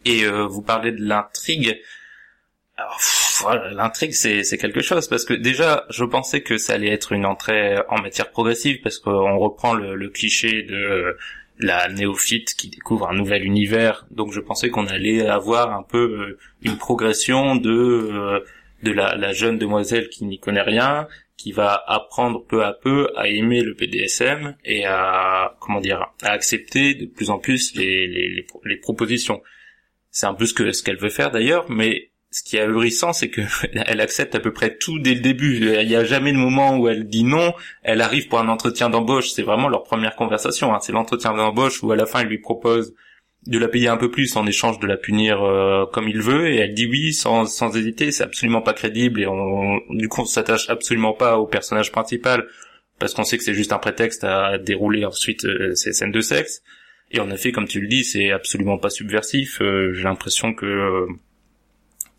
[0.06, 1.82] Et euh, vous parlez de l'intrigue.
[2.78, 7.12] Pff, voilà, l'intrigue c'est quelque chose parce que déjà je pensais que ça allait être
[7.12, 11.18] une entrée en matière progressive parce qu'on reprend le, cliché de
[11.60, 14.06] la néophyte qui découvre un nouvel univers.
[14.12, 18.40] Donc je pensais qu'on allait avoir un peu euh, une progression de euh,
[18.84, 23.10] de la, la jeune demoiselle qui n'y connaît rien, qui va apprendre peu à peu
[23.16, 28.08] à aimer le PDSM et à comment dire à accepter de plus en plus les
[28.08, 29.42] les, les, les propositions.
[30.12, 33.14] C'est un peu ce que ce qu'elle veut faire d'ailleurs, mais ce qui est ahurissant,
[33.14, 33.40] c'est que
[33.88, 35.56] elle accepte à peu près tout dès le début.
[35.82, 37.54] Il n'y a jamais de moment où elle dit non.
[37.82, 39.30] Elle arrive pour un entretien d'embauche.
[39.32, 40.76] C'est vraiment leur première conversation.
[40.76, 40.80] hein.
[40.82, 42.94] C'est l'entretien d'embauche où à la fin il lui propose
[43.48, 46.50] de la payer un peu plus en échange de la punir euh, comme il veut
[46.52, 48.12] et elle dit oui sans, sans hésiter.
[48.12, 49.28] C'est absolument pas crédible et
[49.92, 52.46] du coup on s'attache absolument pas au personnage principal
[53.00, 56.22] parce qu'on sait que c'est juste un prétexte à dérouler ensuite euh, ces scènes de
[56.22, 56.64] sexe.
[57.12, 59.62] Et en effet, comme tu le dis, c'est absolument pas subversif.
[59.62, 61.06] Euh, J'ai l'impression que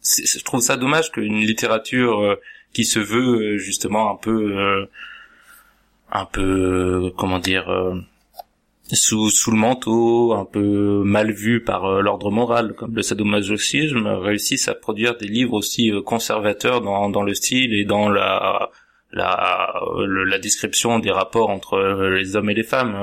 [0.07, 2.37] je trouve ça dommage qu'une littérature euh,
[2.73, 4.87] qui se veut euh, justement un peu euh,
[6.13, 7.67] un peu comment dire
[8.93, 14.69] sous sous le manteau un peu mal vu par l'ordre moral comme le sadomasochisme réussissent
[14.69, 18.71] à produire des livres aussi conservateurs dans dans le style et dans la
[19.13, 22.97] la, la description des rapports entre les hommes et les femmes.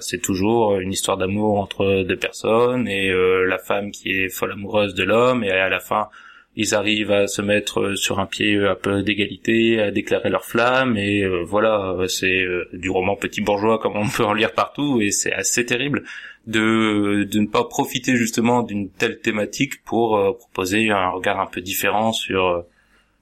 [0.00, 3.12] C'est toujours une histoire d'amour entre deux personnes et
[3.46, 6.08] la femme qui est folle amoureuse de l'homme et à la fin
[6.56, 10.30] ils arrivent à se mettre euh, sur un pied euh, un peu d'égalité, à déclarer
[10.30, 14.24] leur flamme et euh, voilà, euh, c'est euh, du roman petit bourgeois comme on peut
[14.24, 16.04] en lire partout et c'est assez terrible
[16.46, 21.60] de de ne pas profiter justement d'une telle thématique pour proposer un regard un peu
[21.60, 22.64] différent sur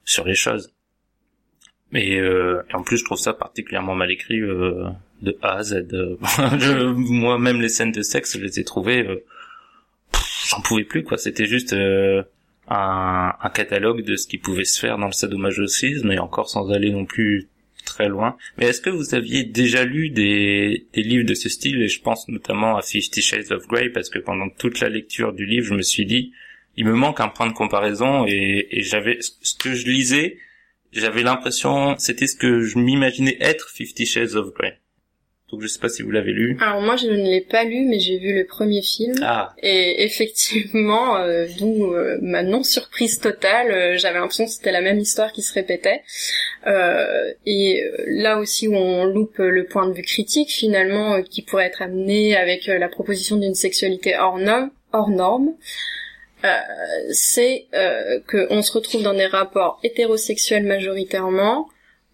[0.05, 0.73] sur les choses.
[1.93, 2.21] Et,
[2.73, 5.87] en plus, je trouve ça particulièrement mal écrit de A à Z.
[6.95, 9.23] Moi-même, les scènes de sexe, je les ai trouvées...
[10.47, 11.17] J'en pouvais plus, quoi.
[11.17, 11.75] C'était juste
[12.69, 16.71] un, un catalogue de ce qui pouvait se faire dans le sadomasochisme, et encore sans
[16.71, 17.49] aller non plus
[17.85, 18.37] très loin.
[18.57, 21.81] Mais est-ce que vous aviez déjà lu des, des livres de ce style?
[21.81, 25.33] Et je pense notamment à Fifty Shades of Grey, parce que pendant toute la lecture
[25.33, 26.31] du livre, je me suis dit,
[26.77, 30.37] il me manque un point de comparaison, et, et j'avais ce que je lisais
[30.91, 34.79] j'avais l'impression, c'était ce que je m'imaginais être Fifty Shades of Grey.
[35.51, 36.57] Donc je sais pas si vous l'avez lu.
[36.61, 40.03] Alors moi je ne l'ai pas lu mais j'ai vu le premier film Ah, et
[40.03, 44.99] effectivement euh, d'où euh, ma non surprise totale, euh, j'avais l'impression que c'était la même
[44.99, 46.01] histoire qui se répétait.
[46.67, 51.65] Euh, et là aussi où on loupe le point de vue critique finalement qui pourrait
[51.65, 55.53] être amené avec la proposition d'une sexualité hors norme, hors norme.
[56.45, 56.49] euh,
[57.11, 61.67] c'est euh, qu'on se retrouve dans des rapports hétérosexuels majoritairement,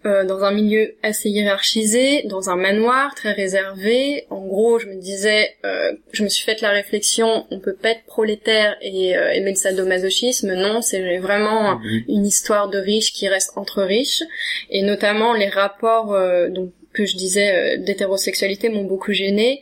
[0.05, 4.25] euh, dans un milieu assez hiérarchisé, dans un manoir très réservé.
[4.29, 7.89] En gros, je me disais, euh, je me suis fait la réflexion, on peut pas
[7.89, 10.53] être prolétaire et euh, aimer le sadomasochisme.
[10.53, 14.23] Non, c'est vraiment une histoire de riches qui reste entre riches,
[14.69, 19.61] et notamment les rapports euh, donc que je disais euh, d'hétérosexualité m'ont beaucoup gêné.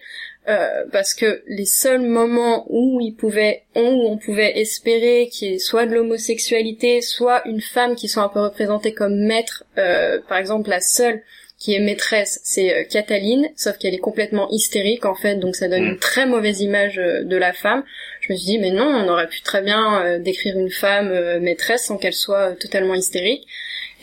[0.50, 5.54] Euh, parce que les seuls moments où il pouvait, où on pouvait espérer qu'il y
[5.56, 10.20] ait soit de l'homosexualité, soit une femme qui soit un peu représentée comme maître, euh,
[10.28, 11.22] par exemple la seule
[11.58, 15.70] qui est maîtresse, c'est euh, Cataline, sauf qu'elle est complètement hystérique en fait, donc ça
[15.70, 15.92] donne Mm.
[15.92, 17.86] une très mauvaise image euh, de la femme.
[18.20, 21.86] Je me suis dit mais non, on aurait pu très bien décrire une femme maîtresse
[21.86, 23.48] sans qu'elle soit totalement hystérique.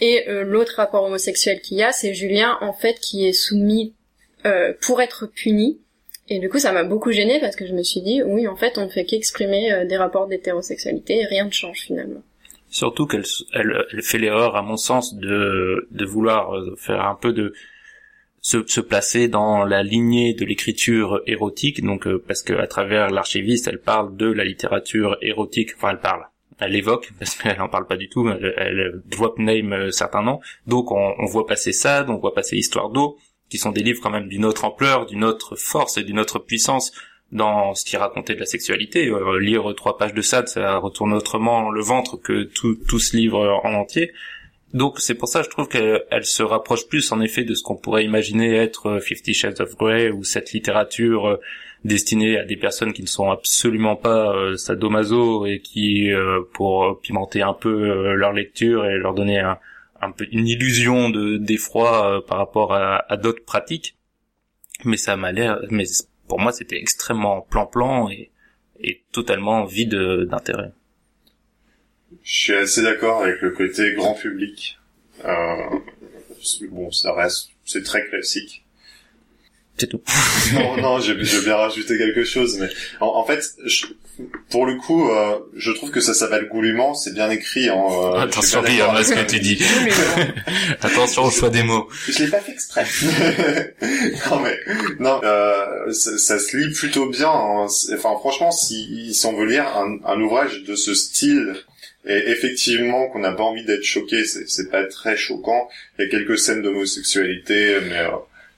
[0.00, 3.94] Et euh, l'autre rapport homosexuel qu'il y a, c'est Julien en fait qui est soumis
[4.46, 5.80] euh, pour être puni.
[6.32, 8.54] Et du coup, ça m'a beaucoup gênée parce que je me suis dit, oui, en
[8.54, 12.22] fait, on ne fait qu'exprimer euh, des rapports d'hétérosexualité et rien ne change finalement.
[12.70, 17.16] surtout qu'elle elle, elle fait l'erreur, à mon sens, de, de vouloir euh, faire un
[17.16, 17.52] peu de
[18.42, 23.10] se, se placer dans la lignée de l'écriture érotique, donc euh, parce que à travers
[23.10, 26.24] l'archiviste, elle parle de la littérature érotique, enfin elle parle,
[26.60, 30.38] elle évoque, parce qu'elle en parle pas du tout, elle, elle drop name certains noms,
[30.68, 33.18] donc on, on voit passer ça, donc on voit passer Histoire d'eau,
[33.50, 36.38] qui sont des livres quand même d'une autre ampleur, d'une autre force et d'une autre
[36.38, 36.92] puissance
[37.32, 39.08] dans ce qui racontait de la sexualité.
[39.08, 43.16] Euh, lire trois pages de Sade, ça retourne autrement le ventre que tout, tout ce
[43.16, 44.12] livre en entier.
[44.72, 47.62] Donc c'est pour ça, je trouve qu'elle elle se rapproche plus en effet de ce
[47.64, 51.40] qu'on pourrait imaginer être euh, Fifty Shades of Grey ou cette littérature euh,
[51.84, 56.10] destinée à des personnes qui ne sont absolument pas sadomaso et qui,
[56.52, 59.56] pour pimenter un peu leur lecture et leur donner un,
[60.00, 63.96] un peu une illusion de d'effroi euh, par rapport à, à d'autres pratiques.
[64.84, 65.84] Mais ça m'a l'air, mais
[66.28, 68.30] pour moi c'était extrêmement plan-plan et,
[68.80, 70.72] et totalement vide euh, d'intérêt.
[72.22, 74.78] Je suis assez d'accord avec le côté grand public.
[75.24, 75.78] Euh,
[76.70, 78.64] bon, ça reste, c'est très classique.
[79.80, 80.02] C'est tout.
[80.54, 82.68] non, non, vais bien rajouter quelque chose, mais
[83.00, 83.86] en, en fait, je-
[84.50, 87.70] pour le coup, euh, je trouve que ça s'appelle Goulûment, c'est bien écrit.
[87.70, 89.58] Hein, euh, Attention, Guillaume, à ce que tu dis.
[90.82, 91.88] Attention au choix des mots.
[92.08, 92.84] Je l'ai pas fait exprès.
[94.30, 94.58] non mais
[94.98, 97.30] non, euh, ça, ça se lit plutôt bien.
[97.30, 97.66] hein.
[97.94, 101.54] Enfin franchement, si, si on veut lire un, un ouvrage de ce style
[102.06, 105.68] et effectivement qu'on n'a pas envie d'être choqué, c'est c'est pas très choquant.
[105.98, 108.10] Il y a quelques scènes d'homosexualité, mais euh,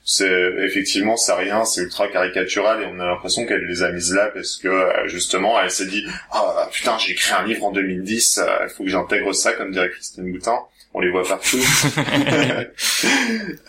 [0.05, 4.13] c'est effectivement c'est rien, c'est ultra caricatural et on a l'impression qu'elle les a mises
[4.13, 7.73] là parce que euh, justement elle s'est dit ah putain j'ai écrit un livre en
[7.73, 10.59] 2010, euh, il faut que j'intègre ça comme dirait Christine Boutin.
[10.95, 11.57] On les voit partout.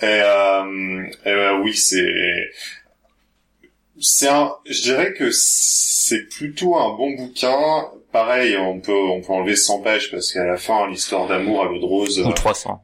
[0.01, 2.51] et, euh, et, euh, oui, c'est
[3.99, 7.87] c'est un, je dirais que c'est plutôt un bon bouquin.
[8.11, 11.65] Pareil, on peut on peut enlever 100 pages parce qu'à la fin l'histoire d'amour à
[11.65, 12.83] l'eau de rose, Ou euh, 300.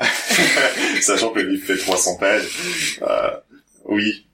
[1.00, 2.48] sachant que le livre fait 300 pages.
[3.02, 3.30] Euh,
[3.84, 4.26] oui,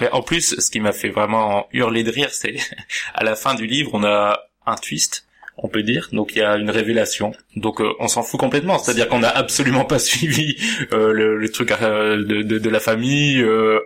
[0.00, 2.56] Mais en plus, ce qui m'a fait vraiment hurler de rire, c'est
[3.14, 5.26] à la fin du livre, on a un twist.
[5.62, 6.08] On peut dire.
[6.12, 7.32] Donc il y a une révélation.
[7.56, 8.78] Donc euh, on s'en fout complètement.
[8.78, 10.56] C'est-à-dire qu'on n'a absolument pas suivi
[10.92, 13.44] euh, le, le, truc euh, de, de, de, la famille.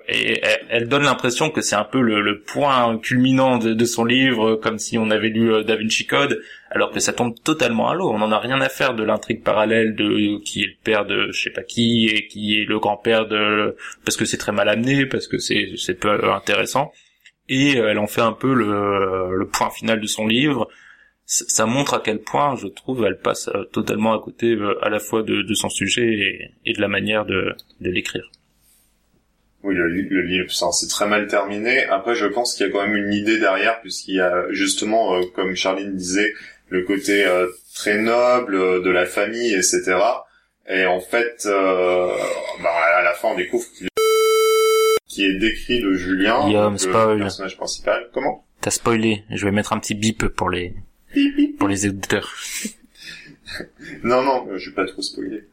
[0.08, 4.04] et elle, donne l'impression que c'est un peu le, le point culminant de, de, son
[4.04, 7.94] livre, comme si on avait lu Da Vinci Code, alors que ça tombe totalement à
[7.94, 8.10] l'eau.
[8.10, 11.30] On n'en a rien à faire de l'intrigue parallèle de qui est le père de
[11.32, 14.68] je sais pas qui et qui est le grand-père de parce que c'est très mal
[14.68, 16.92] amené, parce que c'est c'est peu intéressant.
[17.48, 20.66] Et elle en fait un peu le, le point final de son livre
[21.26, 24.90] ça montre à quel point, je trouve, elle passe euh, totalement à côté euh, à
[24.90, 28.30] la fois de, de son sujet et, de la manière de, de l'écrire.
[29.62, 31.84] Oui, le, le livre, c'est très mal terminé.
[31.87, 35.14] Après, je pense qu'il y a quand même une idée derrière, puisqu'il y a justement,
[35.14, 36.34] euh, comme Charline disait,
[36.68, 37.24] le côté
[37.74, 39.96] très noble de la famille, etc.
[40.68, 43.64] Et en fait, bah, à la fin, on découvre
[45.14, 48.08] qui est décrit de Julien, le personnage principal.
[48.12, 48.44] Comment?
[48.60, 49.22] T'as spoilé.
[49.30, 50.74] Je vais mettre un petit bip pour les
[51.59, 52.35] pour les éditeurs.
[54.03, 55.44] non, non, je vais pas trop spoiler.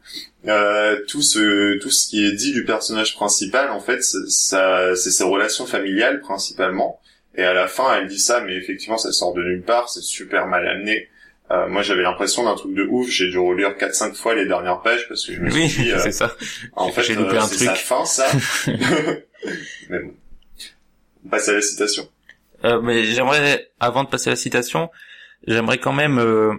[0.48, 5.12] Euh, tout ce tout ce qui est dit du personnage principal, en fait, ça, c'est
[5.12, 7.00] ses relations familiales principalement.
[7.36, 9.90] Et à la fin, elle dit ça, mais effectivement, ça sort de nulle part.
[9.90, 11.08] C'est super mal amené.
[11.52, 13.10] Euh, moi, j'avais l'impression d'un truc de ouf.
[13.10, 16.00] J'ai dû relire 4-5 fois les dernières pages parce que je me suis dit, euh,
[16.00, 16.36] c'est ça.
[16.74, 18.28] En fait, euh, c'est sa fin, ça.
[19.90, 20.14] mais bon.
[21.26, 22.08] On passe à la citation.
[22.64, 24.90] Euh, mais j'aimerais, avant de passer à la citation,
[25.48, 26.54] j'aimerais quand même euh,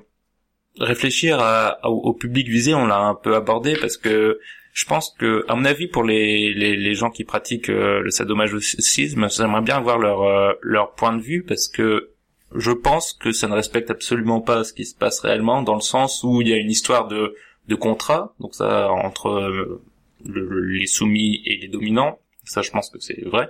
[0.79, 1.39] réfléchir
[1.85, 2.75] au, public visé.
[2.75, 4.41] On l'a un peu abordé parce que
[4.73, 9.29] je pense que, à mon avis, pour les, les, gens qui pratiquent euh, le sadomasochisme,
[9.29, 12.11] j'aimerais bien avoir leur euh, leur point de vue parce que
[12.55, 15.81] je pense que ça ne respecte absolument pas ce qui se passe réellement dans le
[15.81, 17.35] sens où il y a une histoire de
[17.69, 19.81] de contrat, donc ça entre
[20.25, 22.19] les soumis et les dominants.
[22.45, 23.49] Ça, je pense que c'est vrai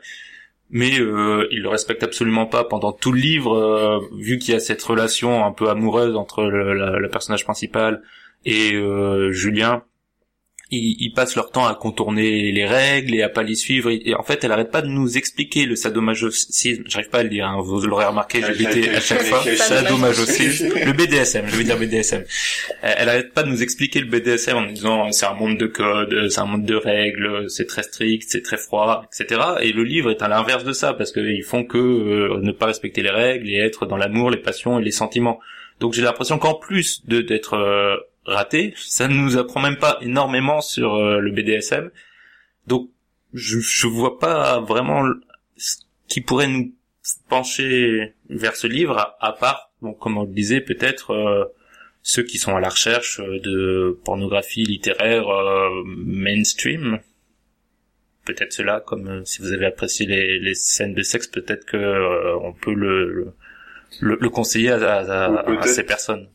[0.72, 4.56] mais euh, il le respecte absolument pas pendant tout le livre, euh, vu qu'il y
[4.56, 8.02] a cette relation un peu amoureuse entre le, personnage principal
[8.46, 9.84] et euh, Julien
[10.72, 13.90] ils, passent leur temps à contourner les règles et à pas les suivre.
[13.90, 16.84] Et, en fait, elle arrête pas de nous expliquer le sadomasochisme.
[16.86, 19.42] J'arrive pas à le dire, hein, vous l'aurez remarqué, j'évité à chaque fois.
[19.56, 20.68] Sadomasochisme.
[20.84, 22.24] Le BDSM, je veux dire BDSM.
[22.82, 26.28] Elle arrête pas de nous expliquer le BDSM en disant c'est un monde de codes,
[26.30, 29.40] c'est un monde de règles, c'est très strict, c'est très froid, etc.
[29.60, 32.66] Et le livre est à l'inverse de ça parce qu'ils font que euh, ne pas
[32.66, 35.40] respecter les règles et être dans l'amour, les passions et les sentiments.
[35.80, 38.74] Donc j'ai l'impression qu'en plus de d'être euh, raté.
[38.76, 41.90] Ça ne nous apprend même pas énormément sur euh, le BDSM.
[42.66, 42.90] Donc,
[43.34, 45.04] je, je vois pas vraiment
[45.56, 45.76] ce
[46.08, 46.74] qui pourrait nous
[47.28, 51.44] pencher vers ce livre, à, part, donc, comme on le disait, peut-être euh,
[52.02, 57.00] ceux qui sont à la recherche de pornographie littéraire euh, mainstream.
[58.24, 62.52] Peut-être cela, comme si vous avez apprécié les, les scènes de sexe, peut-être que on
[62.52, 63.32] peut le,
[64.00, 66.28] le, le conseiller à, à, à ces personnes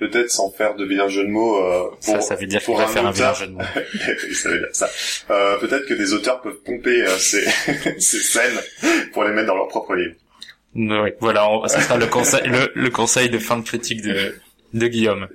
[0.00, 1.62] peut-être sans faire de vilain jeu de mots.
[1.62, 3.60] Euh, pour, ça, ça veut dire pour un faire un vilain jeu de mots.
[4.32, 4.90] ça veut dire ça.
[5.30, 7.44] Euh, peut-être que des auteurs peuvent pomper euh, ces,
[7.98, 8.58] ces scènes
[9.12, 10.14] pour les mettre dans leur propre livre.
[10.74, 14.34] Oui, voilà, ça sera le conseil, le, le, conseil de fin de critique de,
[14.72, 15.28] de Guillaume.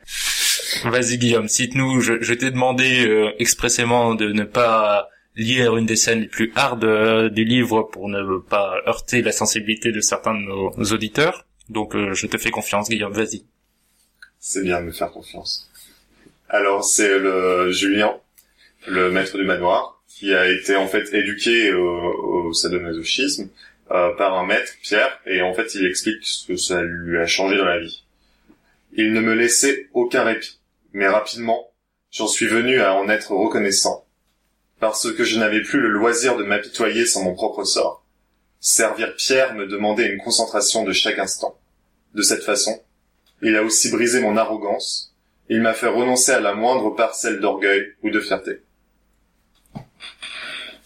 [0.86, 2.02] Vas-y Guillaume, cite-nous.
[2.02, 6.52] Je, je t'ai demandé euh, expressément de ne pas lire une des scènes les plus
[6.56, 11.46] hard euh, du livre pour ne pas heurter la sensibilité de certains de nos auditeurs.
[11.70, 13.14] Donc je te fais confiance, Guillaume.
[13.14, 13.44] Vas-y.
[14.48, 15.68] C'est bien de me faire confiance.
[16.50, 18.16] Alors c'est le Julien,
[18.86, 23.50] le maître du manoir, qui a été en fait éduqué au, sadomasochisme
[23.90, 27.26] euh, par un maître, Pierre, et en fait il explique ce que ça lui a
[27.26, 28.04] changé dans la vie.
[28.94, 30.60] Il ne me laissait aucun répit,
[30.94, 31.72] mais rapidement,
[32.12, 34.06] j'en suis venu à en être reconnaissant,
[34.80, 38.06] parce que je n'avais plus le loisir de m'apitoyer sans mon propre sort.
[38.60, 41.58] Servir Pierre me demandait une concentration de chaque instant.
[42.14, 42.80] De cette façon,
[43.42, 45.14] il a aussi brisé mon arrogance.
[45.50, 48.62] Il m'a fait renoncer à la moindre parcelle d'orgueil ou de fierté.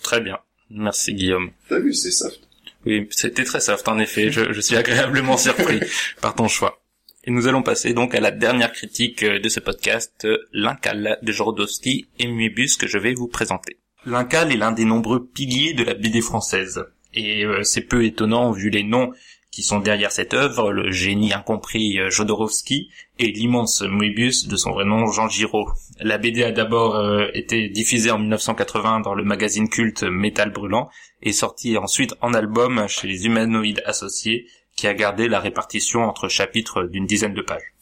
[0.01, 0.39] Très bien.
[0.69, 1.51] Merci Guillaume.
[1.67, 2.41] T'as vu, c'est soft.
[2.85, 4.31] Oui, c'était très soft en effet.
[4.31, 5.79] Je, suis agréablement surpris
[6.21, 6.81] par ton choix.
[7.25, 11.19] Et nous allons passer donc à la dernière critique euh, de ce podcast, euh, l'Incal
[11.21, 13.77] de Jorodowski et Muebus que je vais vous présenter.
[14.05, 16.85] L'Incal est l'un des nombreux piliers de la BD française.
[17.13, 19.11] Et euh, c'est peu étonnant vu les noms
[19.51, 24.71] qui sont derrière cette œuvre, le génie incompris euh, Jodorowsky et l'immense Moebius de son
[24.71, 25.69] vrai nom Jean Giraud.
[25.99, 30.89] La BD a d'abord euh, été diffusée en 1980 dans le magazine culte Métal Brûlant
[31.21, 36.29] et sortie ensuite en album chez les Humanoïdes Associés qui a gardé la répartition entre
[36.29, 37.73] chapitres d'une dizaine de pages.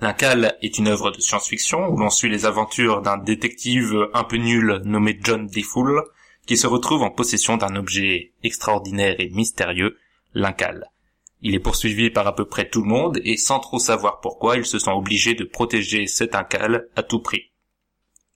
[0.00, 4.36] L'Incal est une œuvre de science-fiction où l'on suit les aventures d'un détective un peu
[4.36, 6.04] nul nommé John DeFool
[6.46, 9.98] qui se retrouve en possession d'un objet extraordinaire et mystérieux,
[10.34, 10.88] l'Incal.
[11.40, 14.56] Il est poursuivi par à peu près tout le monde et sans trop savoir pourquoi,
[14.56, 17.52] ils se sont obligés de protéger cet incal à tout prix.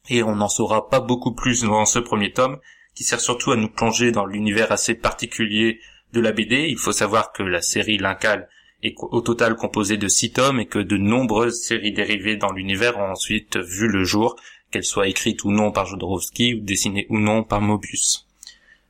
[0.08, 2.58] Et on n'en saura pas beaucoup plus dans ce premier tome,
[2.94, 5.80] qui sert surtout à nous plonger dans l'univers assez particulier
[6.12, 6.66] de la BD.
[6.68, 8.48] Il faut savoir que la série L'Incal
[8.82, 12.98] est au total composée de six tomes et que de nombreuses séries dérivées dans l'univers
[12.98, 14.36] ont ensuite vu le jour,
[14.70, 18.26] qu'elles soient écrites ou non par Jodorowsky ou dessinées ou non par Mobius.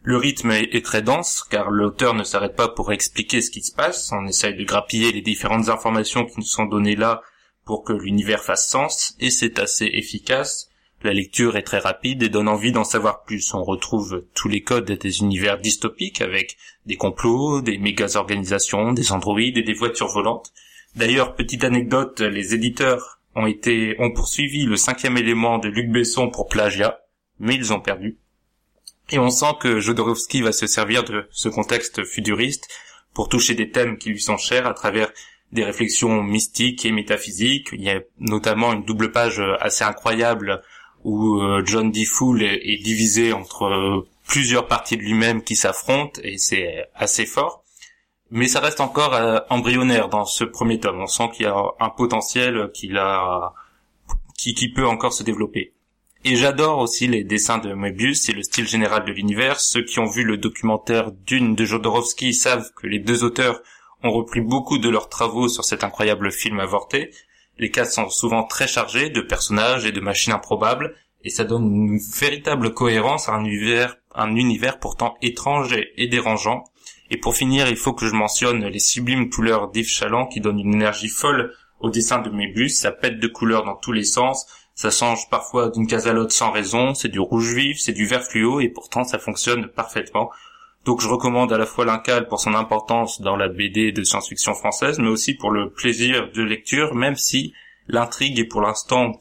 [0.05, 3.73] Le rythme est très dense car l'auteur ne s'arrête pas pour expliquer ce qui se
[3.73, 7.23] passe, on essaye de grappiller les différentes informations qui nous sont données là
[7.65, 10.69] pour que l'univers fasse sens et c'est assez efficace.
[11.05, 13.55] La lecture est très rapide et donne envie d'en savoir plus.
[13.55, 19.13] On retrouve tous les codes des univers dystopiques avec des complots, des méga organisations, des
[19.13, 20.53] androïdes et des voitures volantes.
[20.97, 26.29] D'ailleurs, petite anecdote, les éditeurs ont été, ont poursuivi le cinquième élément de Luc Besson
[26.29, 27.01] pour plagiat,
[27.39, 28.19] mais ils ont perdu.
[29.13, 32.67] Et on sent que Jodorowsky va se servir de ce contexte futuriste
[33.13, 35.13] pour toucher des thèmes qui lui sont chers à travers
[35.53, 37.69] des réflexions mystiques et métaphysiques.
[37.73, 40.63] Il y a notamment une double page assez incroyable
[41.05, 42.07] où euh, John D.
[42.07, 47.65] Fool est, divisé entre euh, plusieurs parties de lui-même qui s'affrontent et c'est assez fort.
[48.31, 51.03] Mais ça reste encore euh, embryonnaire dans ce premier tome.
[51.03, 53.53] On sent qu'il y a un potentiel a,
[54.39, 55.75] qui peut encore se développer.
[56.25, 59.59] Et j'adore aussi les dessins de Moebius et le style général de l'univers.
[59.59, 63.61] Ceux qui ont vu le documentaire Dune de Jodorowsky savent que les deux auteurs
[64.05, 67.11] ont repris beaucoup de leurs travaux sur cet incroyable film avorté.
[67.59, 70.95] Les cas sont souvent très chargés de personnages et de machines improbables,
[71.25, 76.63] et ça donne une véritable cohérence à un univers, un univers pourtant étrange et dérangeant.
[77.11, 80.61] Et pour finir, il faut que je mentionne les sublimes couleurs d'Yves Chaland qui donnent
[80.61, 82.79] une énergie folle au dessin de Moebius.
[82.79, 86.33] Ça pète de couleurs dans tous les sens, ça change parfois d'une case à l'autre
[86.33, 90.31] sans raison, c'est du rouge vif, c'est du vert fluo, et pourtant ça fonctionne parfaitement.
[90.85, 94.55] Donc je recommande à la fois l'Incal pour son importance dans la BD de science-fiction
[94.55, 97.53] française, mais aussi pour le plaisir de lecture, même si
[97.87, 99.21] l'intrigue est pour l'instant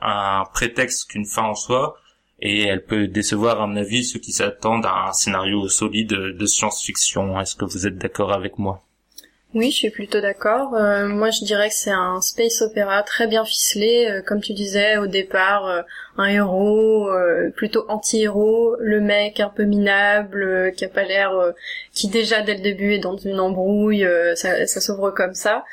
[0.00, 1.96] un prétexte qu'une fin en soi,
[2.40, 6.46] et elle peut décevoir à mon avis ceux qui s'attendent à un scénario solide de
[6.46, 7.38] science-fiction.
[7.40, 8.82] Est-ce que vous êtes d'accord avec moi?
[9.54, 10.74] Oui, je suis plutôt d'accord.
[10.74, 14.52] Euh, moi, je dirais que c'est un space opéra très bien ficelé, euh, comme tu
[14.52, 15.80] disais au départ, euh,
[16.18, 17.08] un héros
[17.56, 21.32] plutôt anti-héros, le mec un peu minable, qui a pas l'air,
[21.94, 25.64] qui déjà dès le début est dans une embrouille, ça, ça s'ouvre comme ça.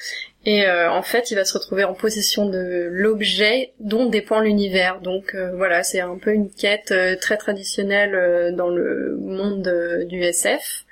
[0.45, 5.01] Et en fait, il va se retrouver en possession de l'objet dont dépend l'univers.
[5.01, 10.84] Donc voilà, c'est un peu une quête très traditionnelle dans le monde du SF.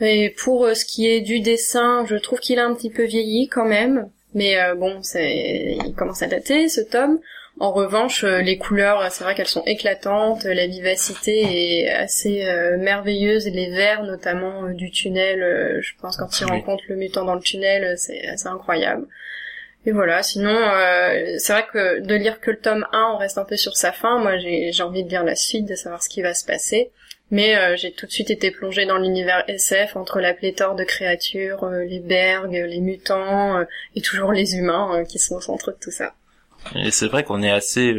[0.00, 3.04] Et pour euh, ce qui est du dessin, je trouve qu'il a un petit peu
[3.04, 4.10] vieilli quand même.
[4.34, 7.20] Mais euh, bon, c'est, il commence à dater ce tome.
[7.58, 12.46] En revanche, euh, les couleurs, c'est vrai qu'elles sont éclatantes, la vivacité est assez
[12.78, 17.42] merveilleuse, les verts notamment du tunnel, je pense quand il rencontre le mutant dans le
[17.42, 19.06] tunnel, c'est assez incroyable.
[19.84, 20.56] Et voilà, sinon,
[21.38, 23.92] c'est vrai que de lire que le tome 1, on reste un peu sur sa
[23.92, 24.18] fin.
[24.18, 26.92] Moi, j'ai envie de lire la suite, de savoir ce qui va se passer.
[27.30, 30.84] Mais euh, j'ai tout de suite été plongée dans l'univers SF entre la pléthore de
[30.84, 33.64] créatures, euh, les bergs, les mutants euh,
[33.94, 36.14] et toujours les humains qui sont au centre de tout ça.
[36.74, 37.94] Et c'est vrai qu'on est assez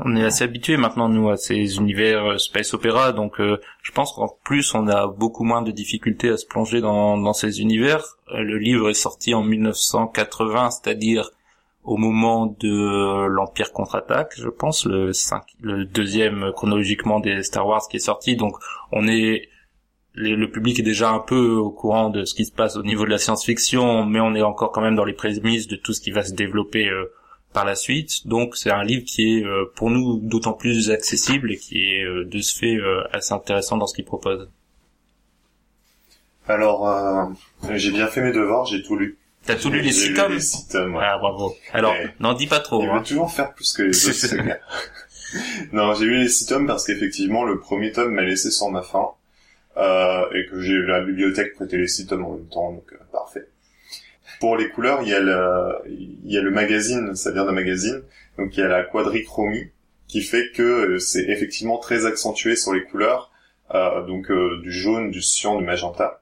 [0.00, 4.28] on est assez habitué maintenant nous à ces univers space opéra donc je pense qu'en
[4.44, 8.18] plus on a beaucoup moins de difficultés à se plonger dans, dans ces univers.
[8.30, 11.30] le livre est sorti en 1980, c'est-à-dire
[11.84, 17.88] au moment de l'Empire contre-attaque, je pense, le 5, le deuxième chronologiquement des Star Wars
[17.88, 18.36] qui est sorti.
[18.36, 18.56] Donc
[18.92, 19.48] on est
[20.18, 23.04] le public est déjà un peu au courant de ce qui se passe au niveau
[23.04, 26.00] de la science-fiction, mais on est encore quand même dans les prémices de tout ce
[26.00, 27.12] qui va se développer euh,
[27.52, 28.26] par la suite.
[28.26, 32.04] Donc c'est un livre qui est euh, pour nous d'autant plus accessible et qui est
[32.04, 32.78] euh, de ce fait
[33.12, 34.50] assez intéressant dans ce qu'il propose.
[36.48, 36.88] Alors
[37.74, 39.18] j'ai bien fait mes devoirs, j'ai tout lu.
[39.48, 41.02] T'as tout lu les six tomes Les six tomes, ouais.
[41.02, 41.56] Ah, bravo.
[41.72, 42.82] Alors, n'en dis pas trop.
[42.82, 42.98] Il hein.
[42.98, 44.36] veut toujours faire plus que les autres,
[45.72, 48.82] Non, j'ai lu les six tomes parce qu'effectivement, le premier tome m'a laissé sans ma
[48.82, 49.08] faim.
[49.78, 52.96] Euh, et que j'ai la bibliothèque prêter les six tomes en même temps, donc euh,
[53.10, 53.46] parfait.
[54.40, 57.52] Pour les couleurs, il y a le, il y a le magazine, ça vient d'un
[57.52, 58.02] magazine,
[58.36, 59.70] donc il y a la quadrichromie,
[60.08, 63.30] qui fait que euh, c'est effectivement très accentué sur les couleurs,
[63.74, 66.20] euh, donc euh, du jaune, du cyan, du magenta.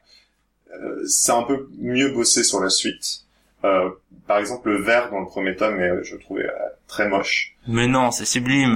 [0.83, 3.23] Euh, c'est un peu mieux bossé sur la suite.
[3.65, 3.91] Euh,
[4.27, 6.49] par exemple, le vert dans le premier tome, euh, je trouvais
[6.89, 7.55] très moche.
[7.67, 8.75] Mais non, c'est sublime.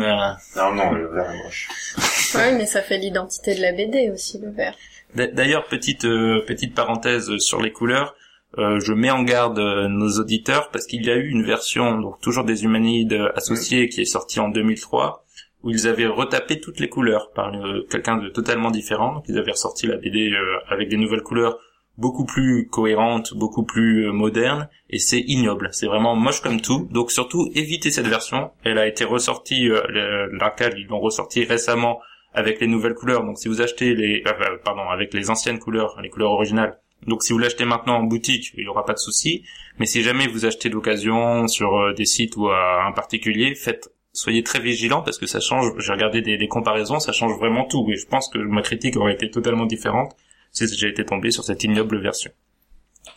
[0.57, 1.69] Non, non, le vert est moche.
[2.35, 4.75] oui, mais ça fait l'identité de la BD aussi, le vert.
[5.15, 8.15] D'ailleurs, petite petite parenthèse sur les couleurs.
[8.57, 12.45] je mets en garde nos auditeurs parce qu'il y a eu une version, donc toujours
[12.45, 15.25] des humanides associés, qui est sortie en 2003,
[15.65, 17.51] où ils avaient retapé toutes les couleurs par
[17.91, 19.15] quelqu'un de totalement différent.
[19.15, 20.33] Donc ils avaient ressorti la BD
[20.69, 21.59] avec des nouvelles couleurs
[22.01, 25.69] beaucoup plus cohérente, beaucoup plus euh, moderne, et c'est ignoble.
[25.73, 26.89] C'est vraiment moche comme tout.
[26.91, 28.51] Donc surtout, évitez cette version.
[28.65, 32.01] Elle a été ressortie, euh, laquelle ils l'ont ressortie récemment
[32.35, 33.25] avec les nouvelles couleurs.
[33.25, 36.79] Donc si vous achetez les, euh, euh, pardon, avec les anciennes couleurs, les couleurs originales.
[37.07, 39.45] Donc si vous l'achetez maintenant en boutique, il n'y aura pas de souci.
[39.79, 43.91] Mais si jamais vous achetez d'occasion sur euh, des sites ou à un particulier, faites
[44.13, 45.73] soyez très vigilants parce que ça change.
[45.79, 47.87] J'ai regardé des, des comparaisons, ça change vraiment tout.
[47.91, 50.15] Et je pense que ma critique aurait été totalement différente
[50.53, 52.31] si j'ai été tombé sur cette ignoble version.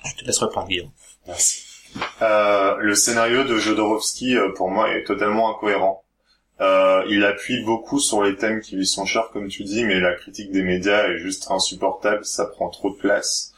[0.06, 0.92] Je te laisse reprendre, Guillaume.
[1.28, 1.64] Merci.
[2.22, 6.04] Euh, le scénario de Jodorowsky, euh, pour moi, est totalement incohérent.
[6.62, 10.00] Euh, il appuie beaucoup sur les thèmes qui lui sont chers, comme tu dis, mais
[10.00, 13.54] la critique des médias est juste insupportable, ça prend trop de place.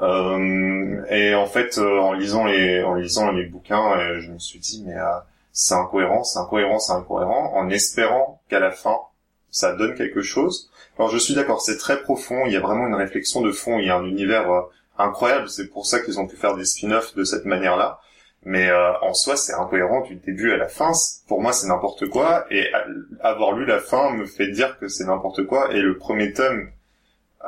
[0.00, 4.38] Euh, et en fait, euh, en lisant les, en lisant les bouquins, euh, je me
[4.38, 5.18] suis dit, mais euh,
[5.52, 8.96] c'est incohérent, c'est incohérent, c'est incohérent, en espérant qu'à la fin,
[9.50, 10.69] ça donne quelque chose.
[11.00, 13.78] Alors je suis d'accord, c'est très profond, il y a vraiment une réflexion de fond,
[13.78, 14.60] il y a un univers euh,
[14.98, 18.00] incroyable, c'est pour ça qu'ils ont pu faire des spin-offs de cette manière-là.
[18.44, 20.92] Mais euh, en soi, c'est incohérent du début à la fin.
[21.26, 22.44] Pour moi, c'est n'importe quoi.
[22.50, 22.70] Et
[23.22, 25.72] avoir lu la fin me fait dire que c'est n'importe quoi.
[25.72, 26.68] Et le premier tome,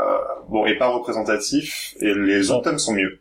[0.00, 1.94] euh, bon, est pas représentatif.
[2.00, 3.20] Et les autres tomes sont mieux.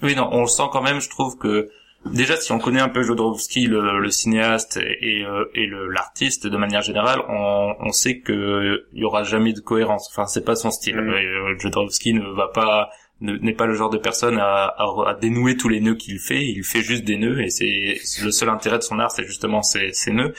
[0.00, 1.00] Oui, non, on le sent quand même.
[1.00, 1.70] Je trouve que
[2.06, 6.56] déjà, si on connaît un peu Jodorowsky, le, le cinéaste et, et, euh, l'artiste de
[6.56, 10.08] manière générale, on, on sait que il y aura jamais de cohérence.
[10.10, 10.98] Enfin, c'est pas son style.
[10.98, 12.90] Euh, Jodorowsky ne va pas
[13.20, 16.18] ne- n'est pas le genre de personne à, à, à dénouer tous les nœuds qu'il
[16.18, 16.44] fait.
[16.44, 19.24] Il fait juste des nœuds et c'est c'est le seul intérêt de son art, c'est
[19.24, 20.32] justement ces, ces nœuds.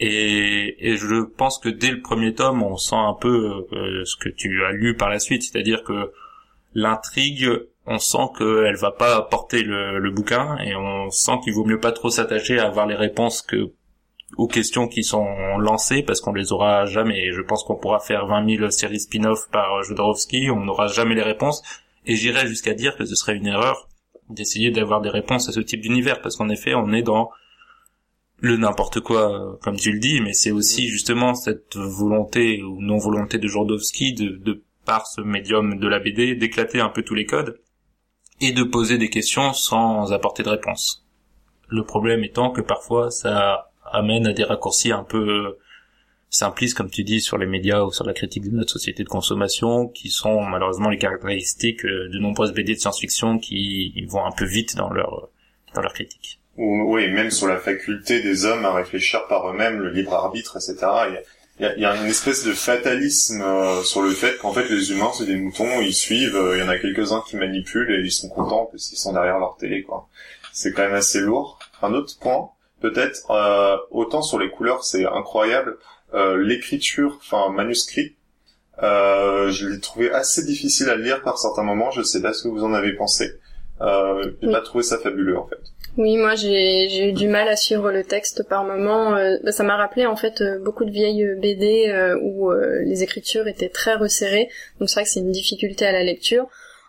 [0.00, 4.16] Et, et je pense que dès le premier tome, on sent un peu euh, ce
[4.16, 6.10] que tu as lu par la suite, c'est-à-dire que
[6.74, 7.48] l'intrigue,
[7.86, 11.92] on sent qu'elle va pas porter le, bouquin et on sent qu'il vaut mieux pas
[11.92, 13.72] trop s'attacher à avoir les réponses que
[14.36, 17.30] aux questions qui sont lancées parce qu'on les aura jamais.
[17.32, 21.22] Je pense qu'on pourra faire 20 000 séries spin-off par Jodorowsky, on n'aura jamais les
[21.22, 21.62] réponses.
[22.06, 23.88] Et j'irais jusqu'à dire que ce serait une erreur
[24.30, 27.30] d'essayer d'avoir des réponses à ce type d'univers parce qu'en effet, on est dans
[28.40, 32.98] le n'importe quoi, comme tu le dis, mais c'est aussi justement cette volonté ou non
[32.98, 37.24] volonté de Jodorowsky de par ce médium de la BD d'éclater un peu tous les
[37.24, 37.58] codes
[38.40, 41.04] et de poser des questions sans apporter de réponse.
[41.68, 45.58] Le problème étant que parfois ça amène à des raccourcis un peu
[46.30, 49.08] simplistes, comme tu dis, sur les médias ou sur la critique de notre société de
[49.08, 54.44] consommation, qui sont malheureusement les caractéristiques de nombreuses BD de science-fiction qui vont un peu
[54.44, 55.28] vite dans leur
[55.74, 56.40] dans leur critique.
[56.56, 60.56] Ou, oui, même sur la faculté des hommes à réfléchir par eux-mêmes, le libre arbitre,
[60.56, 60.86] etc.
[61.60, 64.90] Il y y a- une espèce de fatalisme euh, sur le fait qu'en fait les
[64.90, 68.00] humains c'est des moutons, ils suivent, euh, il y en a quelques-uns qui manipulent et
[68.00, 70.08] ils sont contents parce qu'ils sont derrière leur télé, quoi.
[70.52, 71.58] C'est quand même assez lourd.
[71.82, 72.50] Un autre point,
[72.80, 75.78] peut-être, euh, autant sur les couleurs c'est incroyable,
[76.14, 78.16] euh, l'écriture, enfin manuscrit,
[78.82, 81.92] euh, je l'ai trouvé assez difficile à lire par certains moments.
[81.92, 83.32] Je sais pas ce que vous en avez pensé.
[83.80, 84.52] Euh, j'ai Oui.
[84.52, 85.58] pas trouvé ça fabuleux en fait.
[85.96, 89.14] Oui, moi j'ai eu du mal à suivre le texte par moment.
[89.14, 92.82] Euh, bah, ça m'a rappelé en fait euh, beaucoup de vieilles BD euh, où euh,
[92.84, 94.48] les écritures étaient très resserrées.
[94.80, 96.48] Donc c'est vrai que c'est une difficulté à la lecture.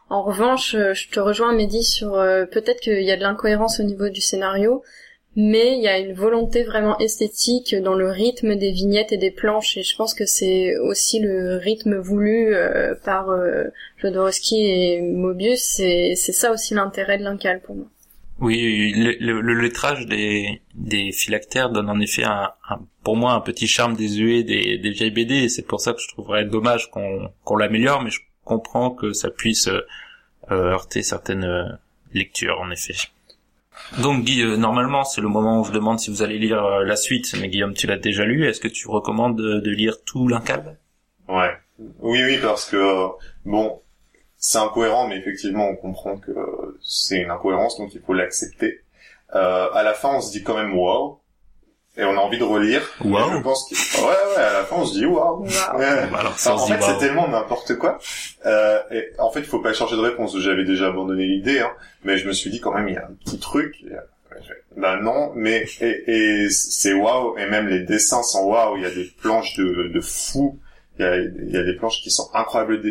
[0.10, 3.80] En revanche, euh, je te rejoins Mehdi sur euh, peut-être qu'il y a de l'incohérence
[3.80, 4.84] au niveau du scénario,
[5.36, 9.32] mais il y a une volonté vraiment esthétique dans le rythme des vignettes et des
[9.32, 9.78] planches.
[9.78, 13.66] Et je pense que c'est aussi le rythme voulu euh, par euh,
[13.98, 15.62] Jodorowsky et Mobius.
[15.62, 17.88] C'est c'est ça aussi l'intérêt de l'Incal pour moi.
[18.40, 23.34] Oui, le, le- le lettrage des, des phylactères donne en effet un, un- pour moi
[23.34, 26.44] un petit charme désuet des, des vieilles BD et c'est pour ça que je trouverais
[26.44, 29.82] dommage qu'on qu'on l'améliore, mais je comprends que ça puisse euh,
[30.52, 31.66] heurter certaines euh,
[32.14, 32.96] lectures en effet.
[34.02, 36.84] Donc Guy, euh, normalement c'est le moment où je demande si vous allez lire euh,
[36.84, 40.28] la suite, mais Guillaume tu l'as déjà lu, est-ce que tu recommandes de, lire tout
[40.28, 40.78] l'Incal?
[41.30, 41.52] Ouais.
[42.00, 43.08] Oui, oui, parce que
[43.46, 43.82] bon,
[44.48, 46.32] c'est incohérent, mais effectivement, on comprend que
[46.80, 48.82] c'est une incohérence, donc il faut l'accepter.
[49.34, 51.20] Euh, à la fin, on se dit quand même wow,
[51.98, 52.84] et on a envie de relire.
[53.04, 53.32] Wow.
[53.32, 55.16] Je pense que ouais, ouais, à la fin, on se dit wow.
[55.16, 55.46] Waouh.
[55.80, 56.08] Ouais.
[56.12, 57.00] Bah alors ça Enfin, en fait, c'est wow.
[57.00, 57.98] tellement n'importe quoi.
[58.46, 60.38] Euh, et en fait, il faut pas changer de réponse.
[60.38, 61.72] J'avais déjà abandonné l'idée, hein,
[62.04, 63.78] mais je me suis dit quand même, il y a un petit truc.
[63.82, 63.96] Et,
[64.78, 68.78] Bah non, mais et, et c'est waouh, et même les dessins sont waouh.
[68.78, 70.60] Il y a des planches de, de fou.
[70.98, 72.82] Il y a, y a des planches qui sont incroyable,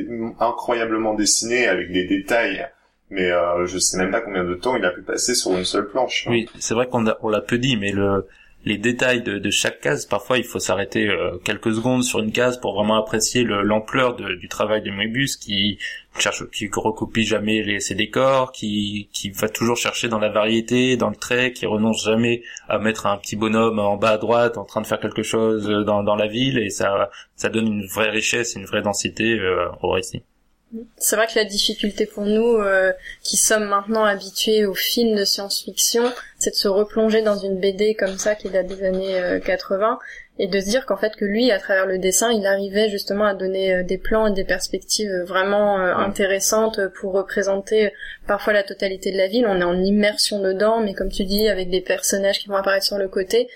[0.40, 2.66] incroyablement dessinées avec des détails.
[3.10, 5.64] Mais euh, je sais même pas combien de temps il a pu passer sur une
[5.64, 6.26] seule planche.
[6.28, 8.26] Oui, c'est vrai qu'on on l'a peu dit, mais le,
[8.64, 12.58] les détails de, chaque case, parfois il faut s'arrêter euh, quelques secondes sur une case
[12.60, 15.78] pour vraiment apprécier le- l'ampleur du travail de Moebius qui
[16.18, 21.16] cherche, qui recopie jamais ses décors, qui, va toujours chercher dans la variété, dans le
[21.16, 24.80] trait, qui renonce jamais à mettre un petit bonhomme en bas à droite en train
[24.80, 28.54] de faire quelque chose dans, dans la ville et ça, ça donne une vraie richesse,
[28.56, 30.22] une vraie densité euh, au récit.
[30.96, 35.24] C'est vrai que la difficulté pour nous, euh, qui sommes maintenant habitués aux films de
[35.24, 36.04] science-fiction,
[36.38, 39.98] c'est de se replonger dans une BD comme ça qui date des années euh, 80
[40.38, 43.24] et de se dire qu'en fait que lui, à travers le dessin, il arrivait justement
[43.24, 47.90] à donner euh, des plans et des perspectives euh, vraiment euh, intéressantes pour représenter euh,
[48.26, 49.46] parfois la totalité de la ville.
[49.46, 52.84] On est en immersion dedans, mais comme tu dis, avec des personnages qui vont apparaître
[52.84, 53.48] sur le côté.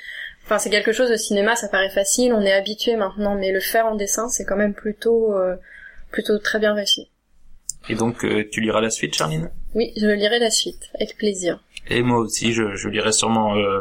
[0.45, 3.61] Enfin, c'est quelque chose au cinéma, ça paraît facile, on est habitué maintenant, mais le
[3.61, 5.57] faire en dessin, c'est quand même plutôt euh,
[6.11, 7.09] plutôt très bien réussi.
[7.89, 9.51] Et donc, euh, tu liras la suite, Charline?
[9.75, 11.63] Oui, je lirai la suite, avec plaisir.
[11.89, 13.81] Et moi aussi, je, je lirai sûrement euh,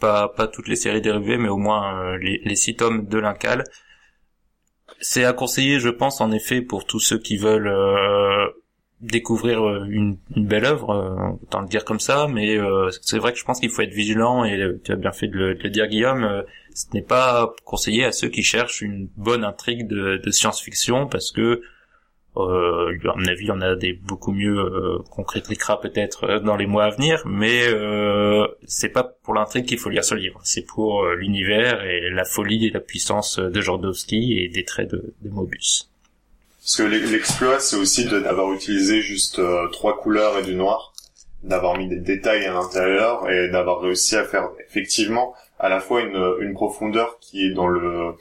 [0.00, 3.18] pas pas toutes les séries dérivées, mais au moins euh, les, les six tomes de
[3.18, 3.64] l'Incal.
[5.00, 8.37] C'est à conseiller, je pense, en effet, pour tous ceux qui veulent euh,
[9.00, 13.32] découvrir euh, une, belle œuvre, euh, autant le dire comme ça, mais euh, c'est vrai
[13.32, 15.86] que je pense qu'il faut être vigilant, et tu as bien fait de le, dire,
[15.86, 16.44] Guillaume,
[16.74, 21.62] ce n'est pas conseillé à ceux qui cherchent une bonne intrigue de, science-fiction, parce que
[22.36, 26.66] euh, à mon avis, en a des beaucoup mieux euh, qu'on critiquera peut-être dans les
[26.66, 30.40] mois à venir, mais euh, c'est pas pour l'intrigue qu'il faut lire ce livre.
[30.44, 35.14] C'est pour l'univers et la folie et la puissance de Jordowski et des traits de,
[35.22, 35.90] de Mobius.
[36.68, 40.92] Parce que l'e- l'exploit, c'est aussi d'avoir utilisé juste euh, trois couleurs et du noir,
[41.42, 46.02] d'avoir mis des détails à l'intérieur et d'avoir réussi à faire effectivement à la fois
[46.02, 48.12] une, une profondeur qui est dans le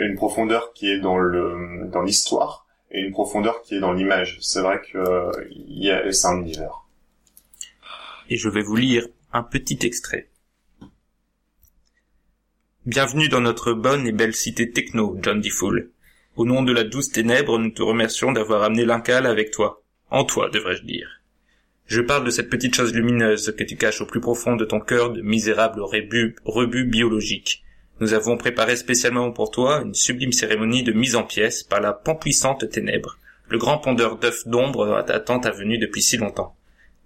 [0.00, 4.36] une profondeur qui est dans le dans l'histoire et une profondeur qui est dans l'image.
[4.42, 6.84] C'est vrai que y a c'est un univers.
[8.28, 10.28] Et je vais vous lire un petit extrait.
[12.84, 15.48] Bienvenue dans notre bonne et belle cité techno, John D.
[15.48, 15.90] Fool.
[16.38, 19.82] Au nom de la douce ténèbre, nous te remercions d'avoir amené l'incal avec toi.
[20.08, 21.20] En toi, devrais-je dire.
[21.86, 24.78] Je parle de cette petite chose lumineuse que tu caches au plus profond de ton
[24.78, 27.64] cœur de misérable rebut, biologique.
[27.98, 31.92] Nous avons préparé spécialement pour toi une sublime cérémonie de mise en pièces par la
[31.92, 33.18] puissante ténèbre,
[33.48, 36.54] le grand pondeur d'œufs d'ombre attend ta venue depuis si longtemps.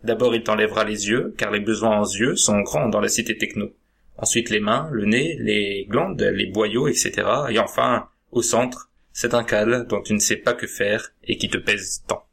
[0.04, 3.38] D'abord il t'enlèvera les yeux, car les besoins en yeux sont grands dans la cité
[3.38, 3.72] techno.
[4.18, 7.12] Ensuite les mains, le nez, les glandes, les boyaux, etc.
[7.48, 11.36] Et enfin, au centre, c'est un cal dont tu ne sais pas que faire et
[11.36, 12.24] qui te pèse tant.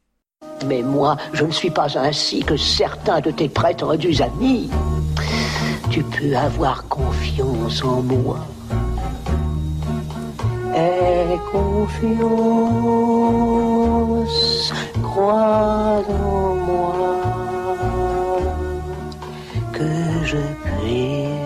[0.65, 4.69] Mais moi, je ne suis pas ainsi que certains de tes prétendus amis.
[5.89, 8.45] Tu peux avoir confiance en moi.
[10.75, 12.23] Aie confiance,
[15.01, 17.21] crois en moi,
[19.73, 21.38] que je puisse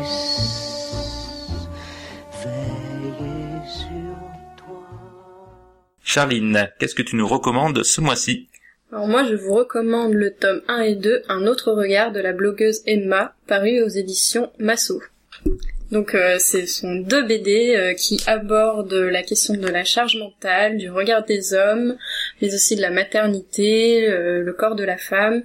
[6.04, 8.50] Charline, qu'est-ce que tu nous recommandes ce mois-ci
[8.92, 12.34] Alors moi, je vous recommande le tome 1 et 2, Un autre regard de la
[12.34, 15.02] blogueuse Emma, paru aux éditions Masso.
[15.92, 20.78] Donc euh, ce sont deux BD euh, qui abordent la question de la charge mentale,
[20.78, 21.96] du regard des hommes,
[22.42, 25.44] mais aussi de la maternité, euh, le corps de la femme.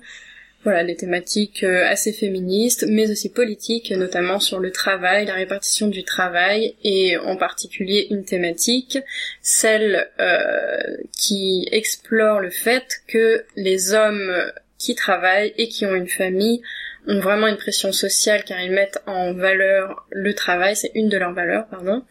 [0.65, 5.87] Voilà, des thématiques euh, assez féministes, mais aussi politiques, notamment sur le travail, la répartition
[5.87, 8.99] du travail, et en particulier une thématique,
[9.41, 14.35] celle euh, qui explore le fait que les hommes
[14.79, 16.61] qui travaillent et qui ont une famille
[17.07, 21.17] ont vraiment une pression sociale car ils mettent en valeur le travail, c'est une de
[21.17, 22.03] leurs valeurs, pardon.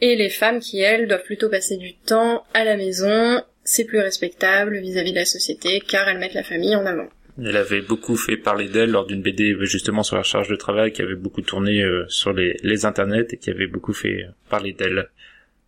[0.00, 3.98] Et les femmes qui, elles, doivent plutôt passer du temps à la maison, c'est plus
[3.98, 7.08] respectable vis-à-vis de la société car elles mettent la famille en avant.
[7.40, 10.92] Elle avait beaucoup fait parler d'elle lors d'une BD justement sur la charge de travail
[10.92, 14.30] qui avait beaucoup tourné euh, sur les, les internets et qui avait beaucoup fait euh,
[14.50, 15.10] parler d'elle.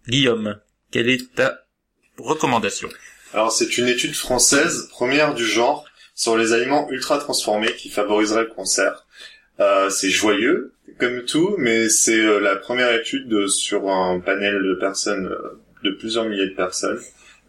[0.09, 0.59] Guillaume,
[0.91, 1.61] quelle est ta
[2.19, 2.89] recommandation?
[3.33, 8.45] Alors c'est une étude française, première du genre, sur les aliments ultra transformés qui favoriseraient
[8.45, 9.07] le cancer.
[9.61, 14.63] Euh, c'est joyeux, comme tout, mais c'est euh, la première étude euh, sur un panel
[14.63, 16.99] de personnes, euh, de plusieurs milliers de personnes,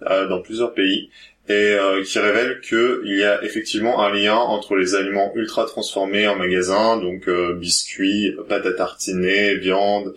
[0.03, 1.09] euh, dans plusieurs pays,
[1.49, 6.27] et euh, qui révèle qu'il y a effectivement un lien entre les aliments ultra transformés
[6.27, 10.13] en magasin, donc euh, biscuits, pâte à tartiner, viande,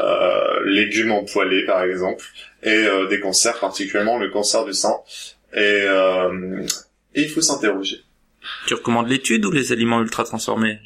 [0.00, 2.24] euh, légumes empoilés par exemple,
[2.62, 4.94] et euh, des cancers, particulièrement le cancer du sein.
[5.54, 6.62] Et, euh,
[7.14, 7.98] et il faut s'interroger.
[8.66, 10.78] Tu recommandes l'étude ou les aliments ultra transformés?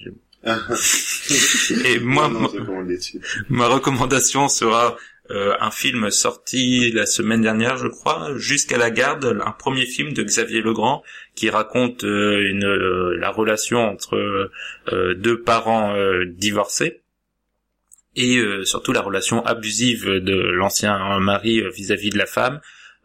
[1.84, 2.51] Et moi, Non, non,
[3.49, 4.97] ma recommandation sera
[5.31, 10.12] euh, un film sorti la semaine dernière, je crois, jusqu'à la garde, un premier film
[10.12, 11.03] de Xavier Legrand
[11.35, 14.51] qui raconte euh, une, euh, la relation entre
[15.16, 15.95] deux parents
[16.27, 17.03] divorcés
[18.14, 22.61] et surtout la relation abusive de l'ancien mari vis-à-vis de la femme.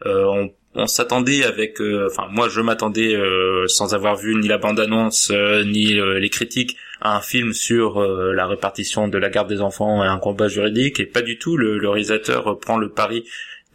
[0.05, 3.19] On on s'attendait avec, enfin moi je m'attendais
[3.67, 5.29] sans avoir vu ni la bande-annonce
[5.65, 10.07] ni les critiques un film sur euh, la répartition de la garde des enfants et
[10.07, 11.57] un combat juridique et pas du tout.
[11.57, 13.25] Le, réalisateur prend le pari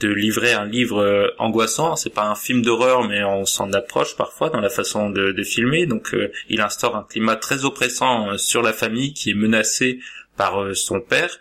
[0.01, 1.97] de livrer un livre euh, angoissant.
[1.97, 5.87] C'est pas un film d'horreur, mais on s'en approche parfois dans la façon de, filmer.
[5.87, 10.01] Donc, euh, il instaure un climat très oppressant euh, sur la famille qui est menacée
[10.37, 11.39] par euh, son père.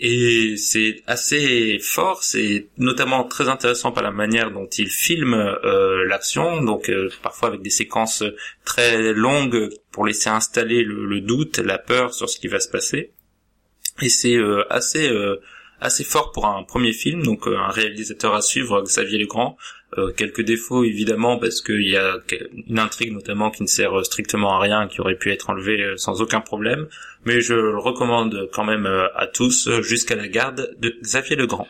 [0.00, 6.04] Et c'est assez fort, c'est notamment très intéressant par la manière dont il filme euh,
[6.06, 8.22] l'action, donc euh, parfois avec des séquences
[8.64, 13.10] très longues pour laisser installer le, doute, la peur sur ce qui va se passer.
[14.00, 15.10] Et c'est euh, assez
[15.80, 19.56] assez fort pour un premier film, donc un réalisateur à suivre, Xavier Legrand.
[19.96, 22.18] Euh, quelques défauts évidemment parce qu'il y a
[22.66, 25.96] une intrigue notamment qui ne sert strictement à rien, qui aurait pu être enlevée euh,
[25.96, 26.88] sans aucun problème,
[27.24, 31.36] mais je le recommande quand même euh, à tous euh, jusqu'à la garde de Xavier
[31.36, 31.68] Legrand.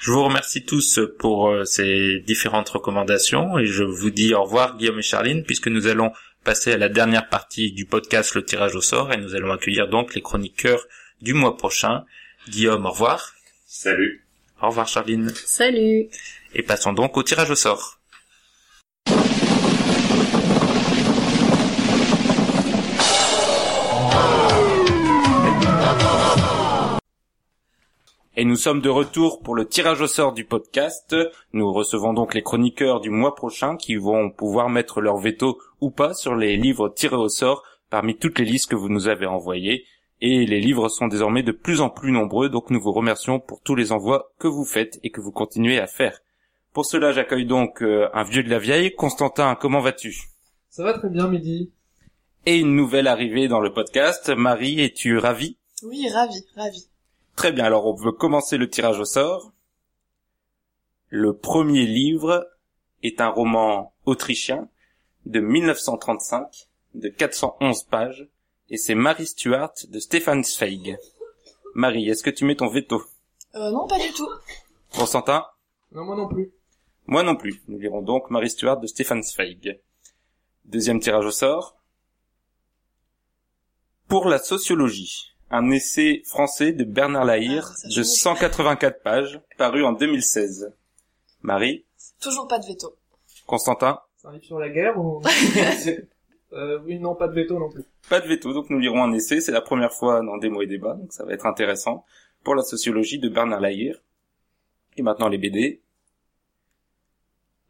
[0.00, 4.76] Je vous remercie tous pour euh, ces différentes recommandations et je vous dis au revoir
[4.76, 6.12] Guillaume et Charline puisque nous allons
[6.44, 9.88] passer à la dernière partie du podcast Le tirage au sort et nous allons accueillir
[9.88, 10.86] donc les chroniqueurs
[11.20, 12.04] du mois prochain.
[12.48, 13.34] Guillaume, au revoir.
[13.66, 14.24] Salut.
[14.62, 15.32] Au revoir Charline.
[15.34, 16.08] Salut
[16.54, 17.98] Et passons donc au tirage au sort.
[28.40, 31.16] Et nous sommes de retour pour le tirage au sort du podcast.
[31.52, 35.90] Nous recevons donc les chroniqueurs du mois prochain qui vont pouvoir mettre leur veto ou
[35.90, 39.26] pas sur les livres tirés au sort parmi toutes les listes que vous nous avez
[39.26, 39.84] envoyées.
[40.20, 43.60] Et les livres sont désormais de plus en plus nombreux, donc nous vous remercions pour
[43.60, 46.20] tous les envois que vous faites et que vous continuez à faire.
[46.72, 48.94] Pour cela, j'accueille donc euh, un vieux de la vieille.
[48.94, 50.14] Constantin, comment vas-tu?
[50.68, 51.72] Ça va très bien, Midi.
[52.46, 54.28] Et une nouvelle arrivée dans le podcast.
[54.30, 55.58] Marie, es-tu ravie?
[55.82, 56.88] Oui, ravi, ravi.
[57.36, 59.52] Très bien, alors on veut commencer le tirage au sort.
[61.08, 62.46] Le premier livre
[63.02, 64.68] est un roman autrichien
[65.26, 68.28] de 1935, de 411 pages,
[68.70, 70.98] et c'est Marie Stuart de Stefan Zweig.
[71.74, 73.02] Marie, est-ce que tu mets ton veto?
[73.54, 74.28] Euh, non, pas du tout.
[74.94, 75.44] Constantin?
[75.92, 76.50] Non, moi non plus.
[77.08, 77.62] Moi non plus.
[77.68, 79.80] Nous lirons donc Marie Stuart de Stefan Zweig.
[80.66, 81.76] Deuxième tirage au sort.
[84.08, 88.04] Pour la sociologie, un essai français de Bernard Lahire Ah, ça de change.
[88.04, 90.70] 184 pages, paru en 2016.
[91.40, 91.86] Marie,
[92.20, 92.94] Toujours pas de veto.
[93.46, 95.22] Constantin, C'est un livre sur la guerre ou...
[96.52, 97.84] euh, oui, non, pas de veto non plus.
[98.10, 100.60] pas de veto, donc nous lirons un essai, c'est la première fois dans Des mots
[100.62, 102.04] et débats, donc ça va être intéressant,
[102.44, 103.98] pour la sociologie de Bernard Lahire.
[104.98, 105.80] Et maintenant les BD.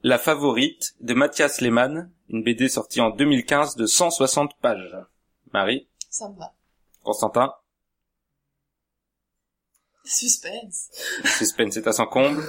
[0.02, 4.96] La favorite de Mathias Lehmann, une BD sortie en 2015 de 160 pages.
[5.52, 6.54] Marie, Ça me va.
[7.02, 7.52] Constantin,
[10.04, 10.88] Suspense.
[11.38, 12.42] suspense est à son comble.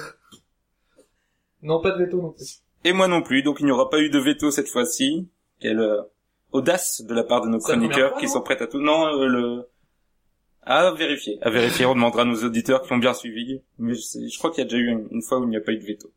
[1.62, 2.62] Non, pas de veto non plus.
[2.84, 5.28] Et moi non plus, donc il n'y aura pas eu de veto cette fois-ci.
[5.60, 6.00] Quelle euh,
[6.52, 8.80] audace de la part de nos chroniqueurs qui sont prêts à tout.
[8.80, 9.68] Non, euh, le...
[10.62, 11.38] À vérifier.
[11.42, 13.62] À vérifier, on demandera à nos auditeurs qui ont bien suivi.
[13.78, 15.50] Mais je, sais- je crois qu'il y a déjà eu une, une fois où il
[15.50, 16.10] n'y a pas eu de veto.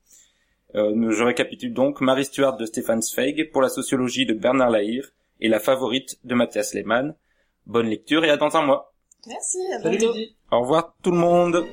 [0.75, 5.09] Euh, je récapitule donc Marie Stuart de Stefan Zweig pour la sociologie de Bernard Lahire
[5.39, 7.15] et la favorite de Mathias Lehmann.
[7.65, 8.93] Bonne lecture et à dans un mois.
[9.27, 10.17] Merci, à Salut bientôt.
[10.51, 11.65] Au revoir tout le monde.